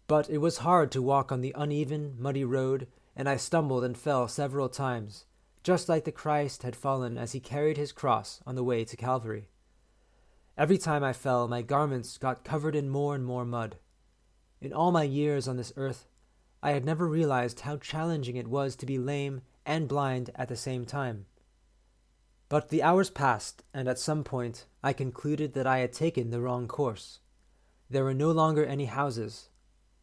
[0.08, 3.98] But it was hard to walk on the uneven, muddy road, and I stumbled and
[3.98, 5.26] fell several times,
[5.64, 8.98] just like the Christ had fallen as he carried his cross on the way to
[8.98, 9.50] Calvary.
[10.58, 13.78] Every time I fell, my garments got covered in more and more mud.
[14.60, 16.08] In all my years on this earth,
[16.64, 20.56] I had never realized how challenging it was to be lame and blind at the
[20.56, 21.26] same time.
[22.50, 26.42] But the hours passed, and at some point I concluded that I had taken the
[26.42, 27.20] wrong course.
[27.90, 29.50] There were no longer any houses,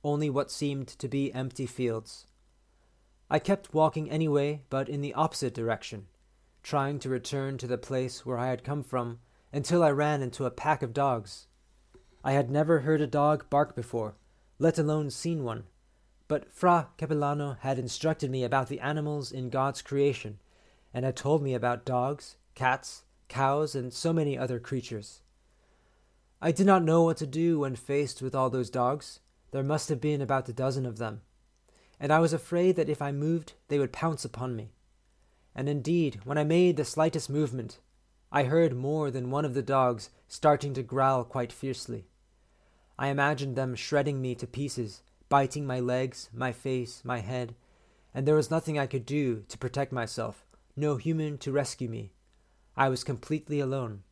[0.04, 2.26] only what seemed to be empty fields.
[3.30, 6.06] I kept walking anyway, but in the opposite direction,
[6.62, 9.20] trying to return to the place where I had come from,
[9.52, 11.46] until I ran into a pack of dogs.
[12.22, 14.16] I had never heard a dog bark before,
[14.58, 15.64] let alone seen one,
[16.26, 20.38] but Fra Capellano had instructed me about the animals in God's creation
[20.92, 25.22] and had told me about dogs, cats, cows, and so many other creatures.
[26.40, 29.20] I did not know what to do when faced with all those dogs.
[29.50, 31.22] There must have been about a dozen of them,
[31.98, 34.72] and I was afraid that if I moved, they would pounce upon me.
[35.54, 37.78] And indeed, when I made the slightest movement,
[38.32, 42.06] I heard more than one of the dogs starting to growl quite fiercely.
[42.98, 47.54] I imagined them shredding me to pieces, biting my legs, my face, my head,
[48.12, 50.44] and there was nothing I could do to protect myself
[50.76, 52.12] no human to rescue me.
[52.76, 54.02] I was completely alone.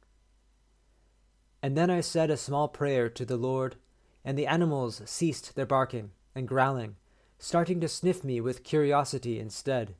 [1.62, 3.76] And then I said a small prayer to the Lord,
[4.24, 6.96] and the animals ceased their barking and growling,
[7.42, 9.96] starting to sniff me with curiosity instead.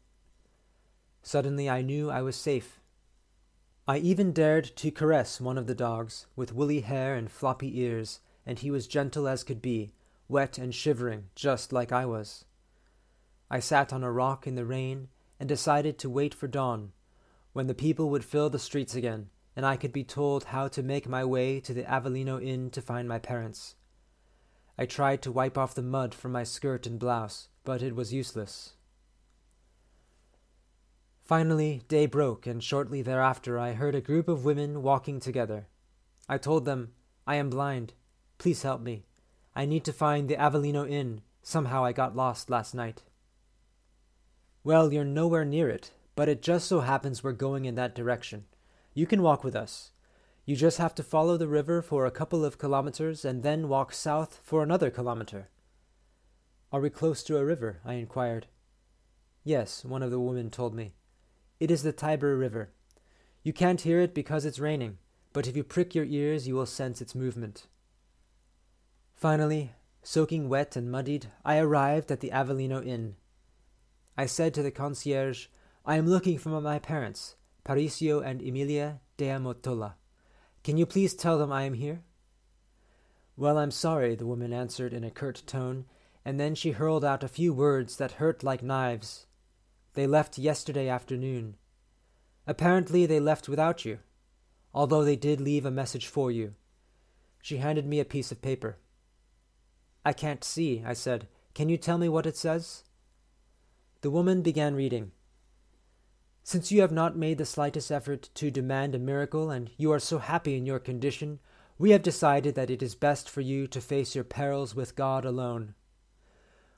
[1.25, 2.79] Suddenly I knew I was safe.
[3.89, 8.21] I even dared to caress one of the dogs, with woolly hair and floppy ears,
[8.47, 9.93] and he was gentle as could be,
[10.29, 12.45] wet and shivering, just like I was.
[13.51, 15.09] I sat on a rock in the rain
[15.41, 16.93] and decided to wait for dawn,
[17.55, 20.81] when the people would fill the streets again, and I could be told how to
[20.81, 23.75] make my way to the Avellino Inn to find my parents.
[24.79, 28.13] I tried to wipe off the mud from my skirt and blouse, but it was
[28.13, 28.73] useless.
[31.23, 35.69] Finally, day broke, and shortly thereafter I heard a group of women walking together.
[36.29, 36.93] I told them,
[37.27, 37.95] I am blind.
[38.39, 39.05] Please help me.
[39.55, 41.23] I need to find the Avellino Inn.
[41.43, 43.03] Somehow I got lost last night.
[44.65, 48.45] Well, you're nowhere near it, but it just so happens we're going in that direction.
[48.95, 49.92] You can walk with us.
[50.45, 53.93] You just have to follow the river for a couple of kilometers and then walk
[53.93, 55.49] south for another kilometer.
[56.73, 57.81] Are we close to a river?
[57.85, 58.47] I inquired.
[59.45, 60.95] Yes, one of the women told me.
[61.61, 62.73] It is the Tiber River.
[63.45, 64.99] You can't hear it because it's raining,
[65.33, 67.67] but if you prick your ears, you will sense its movement.
[69.15, 69.73] Finally,
[70.03, 73.15] soaking wet and muddied, I arrived at the Avellino Inn.
[74.17, 75.47] I said to the concierge,
[75.87, 79.95] I am looking for my parents, Parisio and Emilia Dea Metola.
[80.65, 82.03] Can you please tell them I am here?
[83.37, 85.87] Well, I'm sorry, the woman answered in a curt tone,
[86.25, 89.27] and then she hurled out a few words that hurt like knives.
[89.95, 91.57] They left yesterday afternoon.
[92.47, 93.99] Apparently, they left without you,
[94.73, 96.55] although they did leave a message for you.
[97.43, 98.79] She handed me a piece of paper.
[100.05, 101.27] I can't see, I said.
[101.55, 102.85] Can you tell me what it says?
[104.03, 105.13] The woman began reading.
[106.45, 110.01] Since you have not made the slightest effort to demand a miracle, and you are
[110.01, 111.39] so happy in your condition,
[111.79, 115.25] we have decided that it is best for you to face your perils with God
[115.25, 115.75] alone.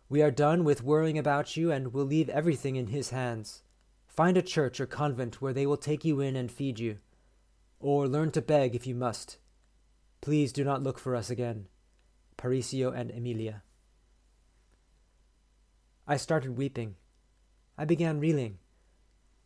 [0.08, 3.62] We are done with worrying about you and will leave everything in His hands.
[4.06, 6.98] Find a church or convent where they will take you in and feed you,
[7.80, 9.38] or learn to beg if you must.
[10.20, 11.66] Please do not look for us again.
[12.36, 13.62] Parisio and Emilia.
[16.06, 16.96] I started weeping.
[17.78, 18.58] I began reeling.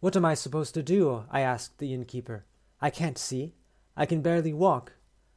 [0.00, 1.24] What am I supposed to do?
[1.30, 2.44] I asked the innkeeper.
[2.80, 3.54] I can't see.
[3.96, 4.92] I can barely walk.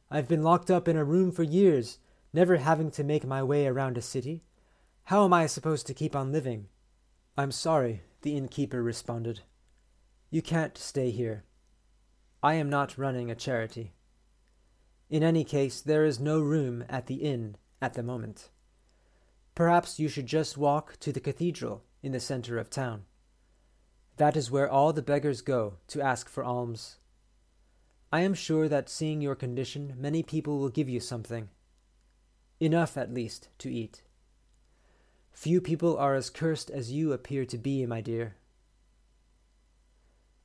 [0.08, 1.98] I've been locked up in a room for years,
[2.32, 4.44] never having to make my way around a city.
[5.04, 6.68] How am I supposed to keep on living?
[7.36, 9.40] I'm sorry, the innkeeper responded.
[10.30, 11.44] You can't stay here.
[12.40, 13.94] I am not running a charity.
[15.10, 18.50] In any case, there is no room at the inn at the moment.
[19.56, 23.04] Perhaps you should just walk to the cathedral in the center of town.
[24.22, 26.98] That is where all the beggars go to ask for alms.
[28.12, 31.48] I am sure that seeing your condition, many people will give you something.
[32.60, 34.02] Enough, at least, to eat.
[35.32, 38.36] Few people are as cursed as you appear to be, my dear.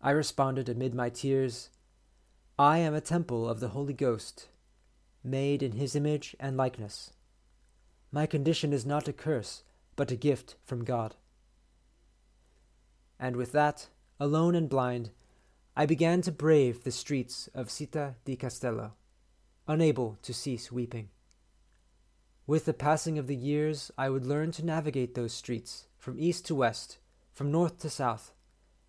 [0.02, 1.70] I responded amid my tears,
[2.58, 4.48] I am a temple of the Holy Ghost,
[5.24, 7.12] made in his image and likeness.
[8.12, 9.62] My condition is not a curse,
[9.96, 11.14] but a gift from God.
[13.20, 13.88] And with that,
[14.20, 15.12] alone and blind,
[15.76, 18.94] I began to brave the streets of Città di Castello,
[19.68, 21.10] unable to cease weeping.
[22.48, 26.46] With the passing of the years, I would learn to navigate those streets from east
[26.48, 26.98] to west,
[27.34, 28.32] from north to south,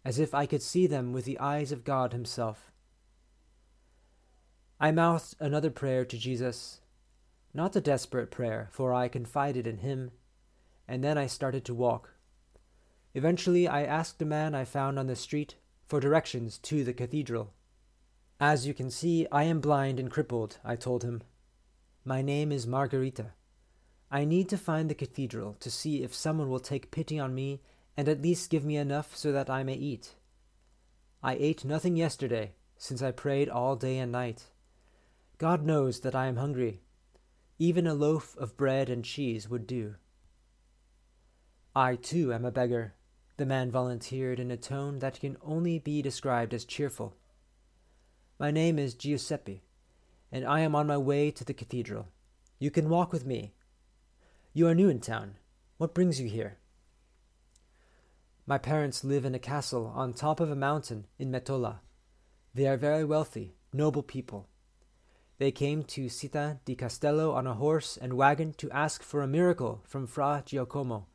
[0.04, 2.70] as if I could see them with the eyes of God Himself.
[4.78, 6.80] I mouthed another prayer to Jesus,
[7.52, 10.12] not a desperate prayer, for I confided in Him,
[10.86, 12.14] and then I started to walk.
[13.18, 15.56] Eventually, I asked a man I found on the street
[15.88, 17.52] for directions to the cathedral.
[18.38, 21.24] As you can see, I am blind and crippled, I told him.
[22.04, 23.32] My name is Margarita.
[24.08, 27.60] I need to find the cathedral to see if someone will take pity on me
[27.96, 30.14] and at least give me enough so that I may eat.
[31.20, 34.44] I ate nothing yesterday, since I prayed all day and night.
[35.38, 36.82] God knows that I am hungry.
[37.58, 39.96] Even a loaf of bread and cheese would do.
[41.74, 42.94] I, too, am a beggar,
[43.38, 47.16] the man volunteered in a tone that can only be described as cheerful.
[48.38, 49.62] My name is Giuseppe,
[50.30, 52.08] and I am on my way to the cathedral.
[52.58, 53.54] You can walk with me,
[54.52, 55.36] you are new in town.
[55.76, 56.58] What brings you here?
[58.44, 61.78] My parents live in a castle on top of a mountain in Metola.
[62.52, 64.48] They are very wealthy, noble people.
[65.38, 69.28] They came to Città di Castello on a horse and wagon to ask for a
[69.28, 71.06] miracle from Fra Giacomo,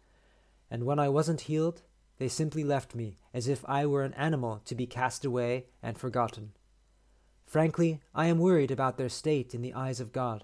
[0.71, 1.81] and when I wasn't healed,
[2.17, 5.97] they simply left me as if I were an animal to be cast away and
[5.97, 6.53] forgotten.
[7.45, 10.43] Frankly, I am worried about their state in the eyes of God.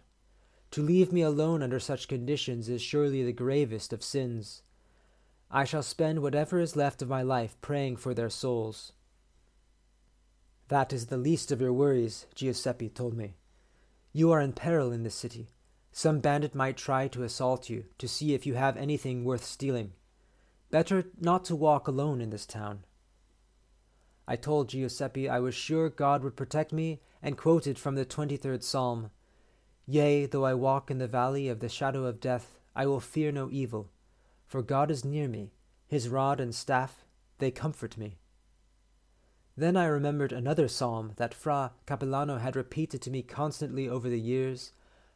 [0.71, 4.61] To leave me alone under such conditions is surely the gravest of sins.
[5.49, 8.91] I shall spend whatever is left of my life praying for their souls.
[10.67, 13.33] That is the least of your worries, Giuseppe told me.
[14.13, 15.49] You are in peril in this city.
[15.91, 19.93] Some bandit might try to assault you to see if you have anything worth stealing.
[20.71, 22.85] Better not to walk alone in this town.
[24.27, 28.37] I told Giuseppe I was sure God would protect me and quoted from the twenty
[28.37, 29.09] third Psalm
[29.87, 33.31] Yea, though I walk in the valley of the shadow of death, I will fear
[33.31, 33.89] no evil,
[34.45, 35.51] for God is near me,
[35.87, 37.03] his rod and staff,
[37.39, 38.19] they comfort me.
[39.57, 44.19] Then I remembered another psalm that Fra Capellano had repeated to me constantly over the
[44.19, 44.73] years,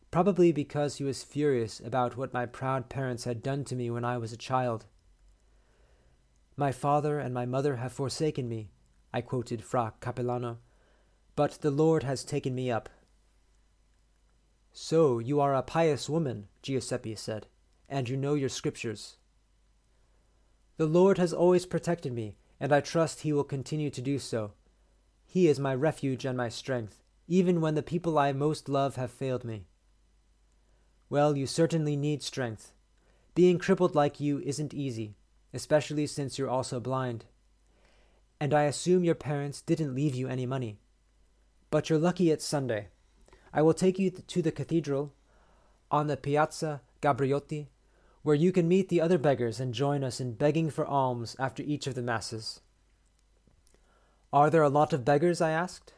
[0.09, 4.03] probably because he was furious about what my proud parents had done to me when
[4.03, 4.85] I was a child.
[6.55, 8.71] My father and my mother have forsaken me,
[9.13, 10.57] I quoted Fra Capellano,
[11.35, 12.89] but the Lord has taken me up
[14.75, 17.45] so you are a pious woman, Giuseppe said,
[17.87, 19.17] and you know your scriptures.
[20.77, 24.53] The Lord has always protected me, and I trust He will continue to do so.
[25.27, 29.11] He is my refuge and my strength, even when the people I most love have
[29.11, 29.67] failed me.
[31.07, 32.73] Well, you certainly need strength.
[33.35, 35.17] Being crippled like you isn't easy,
[35.53, 37.25] especially since you're also blind.
[38.39, 40.79] And I assume your parents didn't leave you any money.
[41.69, 42.87] But you're lucky it's Sunday.
[43.53, 45.13] I will take you to the cathedral
[45.91, 47.67] on the Piazza Gabriotti,
[48.23, 51.61] where you can meet the other beggars and join us in begging for alms after
[51.61, 52.61] each of the masses.
[54.31, 55.41] Are there a lot of beggars?
[55.41, 55.93] I asked.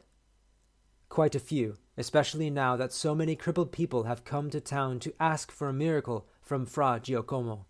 [1.08, 5.14] Quite a few, especially now that so many crippled people have come to town to
[5.20, 7.66] ask for a miracle from Fra Giacomo.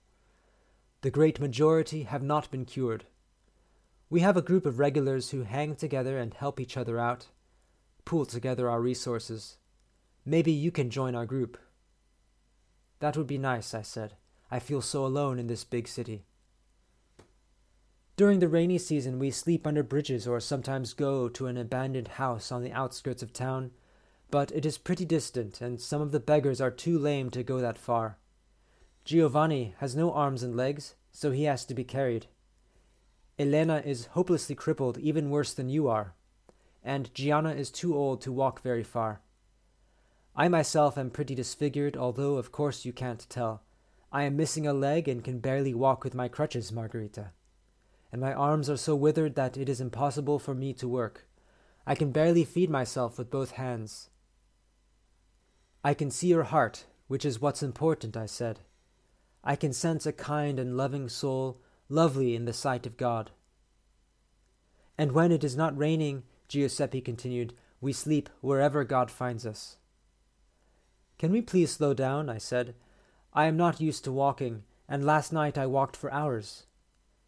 [1.05, 3.05] The great majority have not been cured.
[4.09, 7.27] We have a group of regulars who hang together and help each other out,
[8.05, 9.57] pool together our resources.
[10.25, 11.59] Maybe you can join our group.
[13.01, 14.15] That would be nice, I said.
[14.49, 16.25] I feel so alone in this big city.
[18.17, 22.51] During the rainy season, we sleep under bridges or sometimes go to an abandoned house
[22.51, 23.69] on the outskirts of town,
[24.31, 27.59] but it is pretty distant, and some of the beggars are too lame to go
[27.59, 28.17] that far.
[29.05, 32.25] Giovanni has no arms and legs, so he has to be carried.
[33.37, 36.15] Elena is hopelessly crippled, even worse than you are,
[36.83, 39.21] and Gianna is too old to walk very far.
[40.35, 43.61] I myself am pretty disfigured, although of course you can't tell.
[44.11, 47.31] I am missing a leg and can barely walk with my crutches, Margarita.
[48.11, 51.27] And my arms are so withered that it is impossible for me to work.
[51.85, 54.09] I can barely feed myself with both hands.
[55.83, 58.61] I can see your heart, which is what's important, I said.
[59.45, 63.31] I can sense a kind and loving soul, lovely in the sight of God.
[64.97, 69.77] And when it is not raining, Giuseppe continued, we sleep wherever God finds us.
[71.19, 72.29] Can we please slow down?
[72.29, 72.75] I said.
[73.33, 76.65] I am not used to walking, and last night I walked for hours.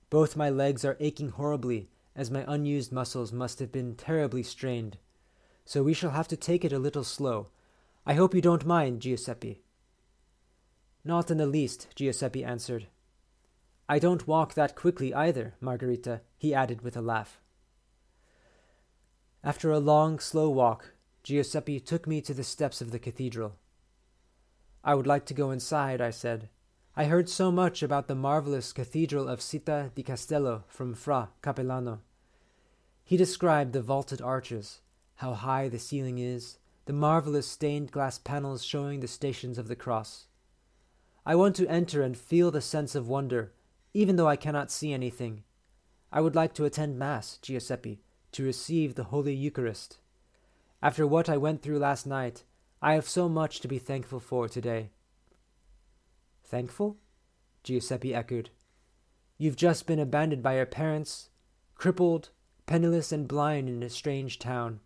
[0.09, 4.97] Both my legs are aching horribly, as my unused muscles must have been terribly strained.
[5.65, 7.49] So we shall have to take it a little slow.
[8.05, 9.61] I hope you don't mind, Giuseppe.
[11.07, 12.87] Not in the least, Giuseppe answered.
[13.87, 17.39] I don't walk that quickly either, Margarita, he added with a laugh.
[19.41, 23.55] After a long, slow walk, Giuseppe took me to the steps of the cathedral.
[24.83, 26.49] I would like to go inside, I said.
[26.93, 31.99] I heard so much about the marvelous cathedral of Città di Castello from Fra Capellano.
[33.05, 34.81] He described the vaulted arches,
[35.15, 39.75] how high the ceiling is, the marvelous stained glass panels showing the stations of the
[39.77, 40.27] cross.
[41.27, 43.51] I want to enter and feel the sense of wonder,
[43.93, 45.43] even though I cannot see anything.
[46.09, 47.99] I would like to attend Mass, Giuseppe,
[48.31, 49.97] to receive the Holy Eucharist.
[50.81, 52.45] After what I went through last night,
[52.81, 54.91] I have so much to be thankful for today.
[56.45, 56.95] Thankful?
[57.61, 58.51] Giuseppe echoed.
[59.37, 61.29] You've just been abandoned by your parents,
[61.75, 62.29] crippled,
[62.67, 64.79] penniless, and blind in a strange town.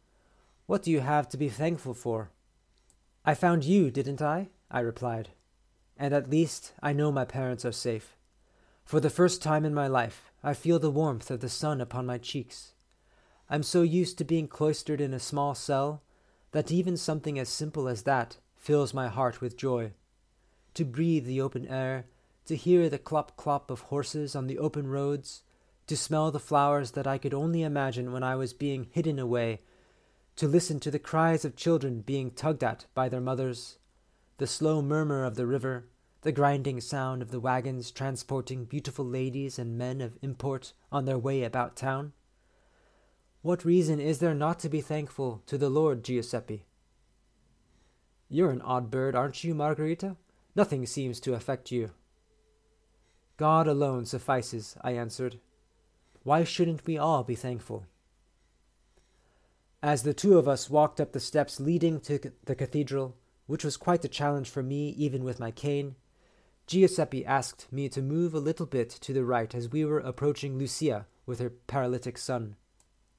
[0.66, 2.32] What do you have to be thankful for?
[3.24, 4.50] I found you, didn't I?
[4.72, 5.30] I replied.
[6.02, 8.18] And at least I know my parents are safe.
[8.84, 12.08] For the first time in my life, I feel the warmth of the sun upon
[12.08, 12.74] my cheeks.
[13.48, 16.02] I'm so used to being cloistered in a small cell
[16.54, 19.92] that even something as simple as that fills my heart with joy.
[20.74, 22.08] To breathe the open air,
[22.48, 25.44] to hear the clop clop of horses on the open roads,
[25.86, 29.62] to smell the flowers that I could only imagine when I was being hidden away,
[30.38, 33.78] to listen to the cries of children being tugged at by their mothers,
[34.40, 35.86] the slow murmur of the river,
[36.22, 41.18] the grinding sound of the wagons transporting beautiful ladies and men of import on their
[41.18, 42.14] way about town.
[43.42, 46.66] What reason is there not to be thankful to the Lord, Giuseppe?
[48.30, 50.16] You're an odd bird, aren't you, Margarita?
[50.56, 51.92] Nothing seems to affect you.
[53.38, 55.40] God alone suffices, I answered.
[56.22, 57.88] Why shouldn't we all be thankful?
[59.82, 63.18] As the two of us walked up the steps leading to the cathedral,
[63.48, 65.96] which was quite a challenge for me even with my cane,
[66.72, 70.58] Giuseppe asked me to move a little bit to the right as we were approaching
[70.58, 72.56] Lucia with her paralytic son.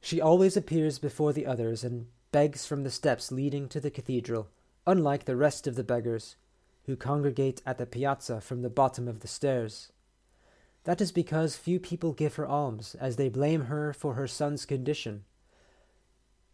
[0.01, 4.49] She always appears before the others and begs from the steps leading to the cathedral,
[4.87, 6.37] unlike the rest of the beggars,
[6.87, 9.93] who congregate at the piazza from the bottom of the stairs.
[10.85, 14.65] That is because few people give her alms, as they blame her for her son's
[14.65, 15.25] condition.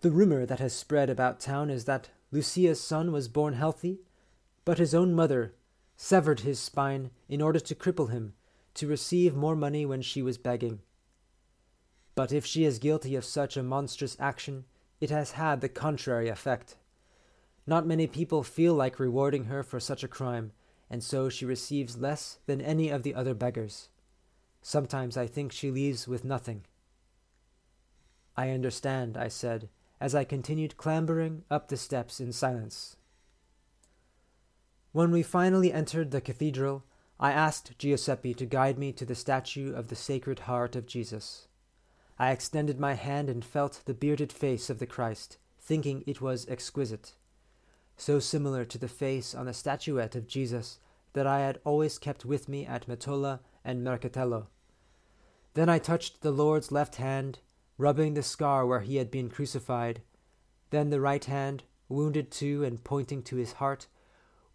[0.00, 4.00] The rumor that has spread about town is that Lucia's son was born healthy,
[4.64, 5.54] but his own mother
[6.00, 8.32] severed his spine in order to cripple him,
[8.72, 10.78] to receive more money when she was begging.
[12.14, 14.64] But if she is guilty of such a monstrous action,
[15.00, 16.76] it has had the contrary effect.
[17.66, 20.52] Not many people feel like rewarding her for such a crime,
[20.88, 23.88] and so she receives less than any of the other beggars.
[24.62, 26.64] Sometimes I think she leaves with nothing.
[28.36, 29.68] I understand, I said,
[30.00, 32.97] as I continued clambering up the steps in silence.
[34.98, 36.82] When we finally entered the cathedral,
[37.20, 41.46] I asked Giuseppe to guide me to the statue of the Sacred Heart of Jesus.
[42.18, 46.48] I extended my hand and felt the bearded face of the Christ, thinking it was
[46.48, 47.14] exquisite,
[47.96, 50.80] so similar to the face on the statuette of Jesus
[51.12, 54.48] that I had always kept with me at Metola and Mercatello.
[55.54, 57.38] Then I touched the Lord's left hand,
[57.76, 60.02] rubbing the scar where he had been crucified,
[60.70, 63.86] then the right hand, wounded too and pointing to his heart,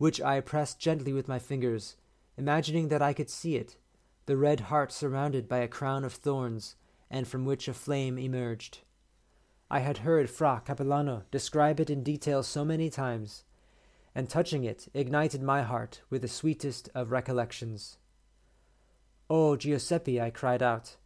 [0.03, 1.95] which I pressed gently with my fingers,
[2.35, 3.77] imagining that I could see it,
[4.25, 6.75] the red heart surrounded by a crown of thorns,
[7.09, 8.79] and from which a flame emerged.
[9.71, 13.45] I had heard Fra Capellano describe it in detail so many times,
[14.13, 17.97] and touching it ignited my heart with the sweetest of recollections.
[19.29, 20.97] Oh, Giuseppe, I cried out,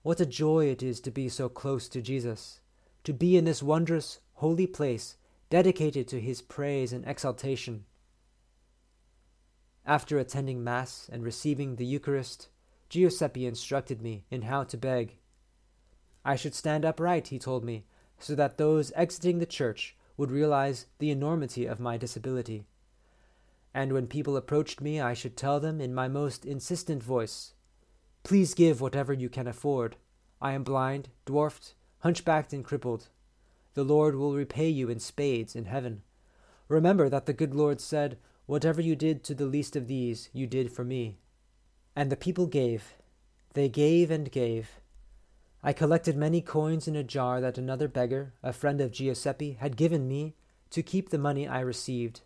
[0.00, 2.60] what a joy it is to be so close to Jesus,
[3.04, 5.18] to be in this wondrous, holy place
[5.50, 7.84] dedicated to his praise and exaltation.
[9.88, 12.48] After attending Mass and receiving the Eucharist,
[12.90, 15.16] Giuseppe instructed me in how to beg.
[16.26, 17.86] I should stand upright, he told me,
[18.18, 22.66] so that those exiting the church would realize the enormity of my disability.
[23.72, 27.54] And when people approached me, I should tell them in my most insistent voice,
[28.24, 29.96] Please give whatever you can afford.
[30.38, 33.08] I am blind, dwarfed, hunchbacked, and crippled.
[33.72, 36.02] The Lord will repay you in spades in heaven.
[36.68, 38.18] Remember that the good Lord said,
[38.48, 41.18] Whatever you did to the least of these, you did for me.
[41.94, 42.94] And the people gave.
[43.52, 44.80] They gave and gave.
[45.62, 49.76] I collected many coins in a jar that another beggar, a friend of Giuseppe, had
[49.76, 50.34] given me
[50.70, 52.22] to keep the money I received.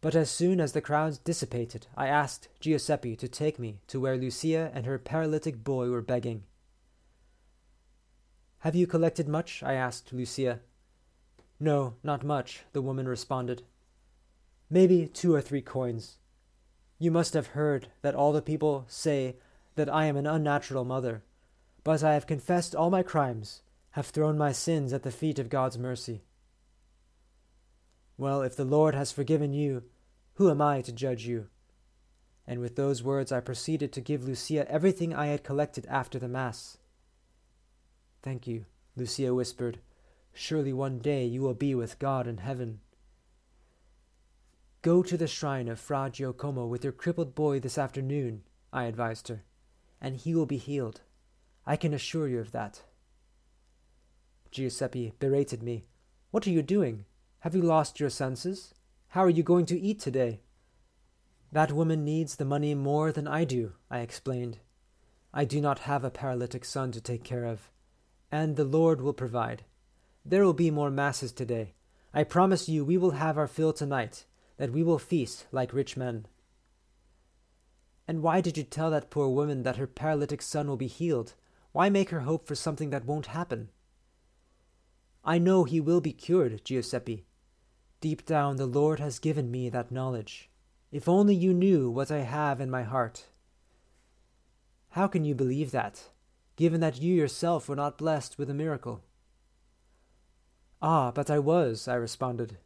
[0.00, 4.16] But as soon as the crowds dissipated, I asked Giuseppe to take me to where
[4.16, 6.44] Lucia and her paralytic boy were begging.
[8.60, 9.60] Have you collected much?
[9.64, 10.60] I asked Lucia.
[11.58, 13.64] No, not much, the woman responded.
[14.70, 16.18] Maybe two or three coins.
[16.98, 19.36] You must have heard that all the people say
[19.74, 21.24] that I am an unnatural mother,
[21.82, 23.62] but I have confessed all my crimes,
[23.92, 26.22] have thrown my sins at the feet of God's mercy.
[28.16, 29.82] Well, if the Lord has forgiven you,
[30.34, 31.48] who am I to judge you?
[32.46, 36.28] And with those words I proceeded to give Lucia everything I had collected after the
[36.28, 36.78] Mass.
[38.22, 39.80] Thank you, Lucia whispered.
[40.32, 42.80] Surely one day you will be with God in heaven.
[44.82, 49.28] Go to the shrine of Fra Giacomo with your crippled boy this afternoon, I advised
[49.28, 49.44] her,
[50.00, 51.02] and he will be healed.
[51.66, 52.80] I can assure you of that.
[54.50, 55.84] Giuseppe berated me.
[56.30, 57.04] What are you doing?
[57.40, 58.72] Have you lost your senses?
[59.08, 60.40] How are you going to eat today?
[61.52, 64.60] That woman needs the money more than I do, I explained.
[65.34, 67.70] I do not have a paralytic son to take care of,
[68.32, 69.64] and the Lord will provide.
[70.24, 71.74] There will be more masses today.
[72.14, 74.24] I promise you we will have our fill tonight,
[74.60, 76.26] that we will feast like rich men.
[78.06, 81.32] And why did you tell that poor woman that her paralytic son will be healed?
[81.72, 83.70] Why make her hope for something that won't happen?
[85.24, 87.24] I know he will be cured, Giuseppe.
[88.02, 90.50] Deep down, the Lord has given me that knowledge.
[90.92, 93.28] If only you knew what I have in my heart.
[94.90, 96.02] How can you believe that,
[96.56, 99.04] given that you yourself were not blessed with a miracle?
[100.82, 102.58] Ah, but I was, I responded.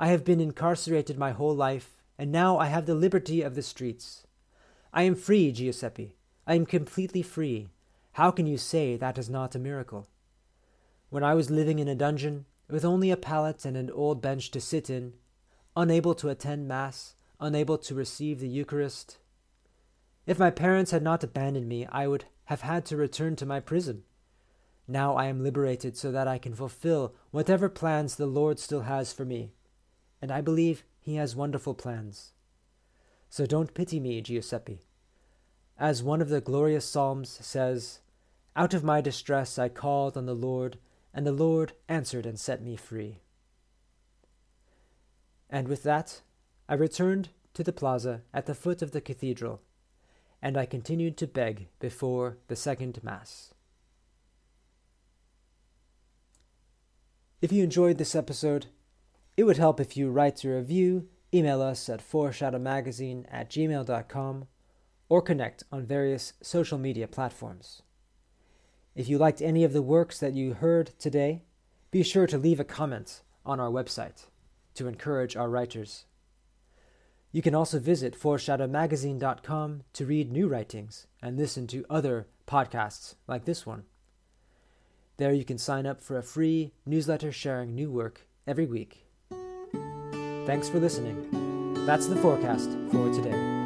[0.00, 3.62] I have been incarcerated my whole life, and now I have the liberty of the
[3.62, 4.28] streets.
[4.92, 6.14] I am free, Giuseppe.
[6.46, 7.66] I am completely free.
[8.12, 10.06] How can you say that is not a miracle?
[11.10, 14.52] When I was living in a dungeon, with only a pallet and an old bench
[14.52, 15.14] to sit in,
[15.76, 19.18] unable to attend Mass, unable to receive the Eucharist,
[20.26, 23.58] if my parents had not abandoned me, I would have had to return to my
[23.58, 24.04] prison.
[24.86, 29.12] Now I am liberated so that I can fulfill whatever plans the Lord still has
[29.12, 29.54] for me
[30.20, 32.32] and I believe he has wonderful plans.
[33.28, 34.80] So don't pity me, Giuseppe.
[35.78, 38.00] As one of the glorious Psalms says,
[38.56, 40.78] Out of my distress I called on the Lord,
[41.14, 43.18] and the Lord answered and set me free.
[45.48, 46.22] And with that,
[46.68, 49.62] I returned to the plaza at the foot of the cathedral,
[50.42, 53.54] and I continued to beg before the second Mass.
[57.40, 58.66] If you enjoyed this episode,
[59.38, 64.48] it would help if you write a review, email us at foreshadowmagazine at gmail.com,
[65.08, 67.82] or connect on various social media platforms.
[68.96, 71.44] If you liked any of the works that you heard today,
[71.92, 74.26] be sure to leave a comment on our website
[74.74, 76.06] to encourage our writers.
[77.30, 83.44] You can also visit foreshadowmagazine.com to read new writings and listen to other podcasts like
[83.44, 83.84] this one.
[85.16, 89.07] There you can sign up for a free newsletter sharing new work every week.
[90.48, 91.84] Thanks for listening.
[91.84, 93.57] That's the forecast for today.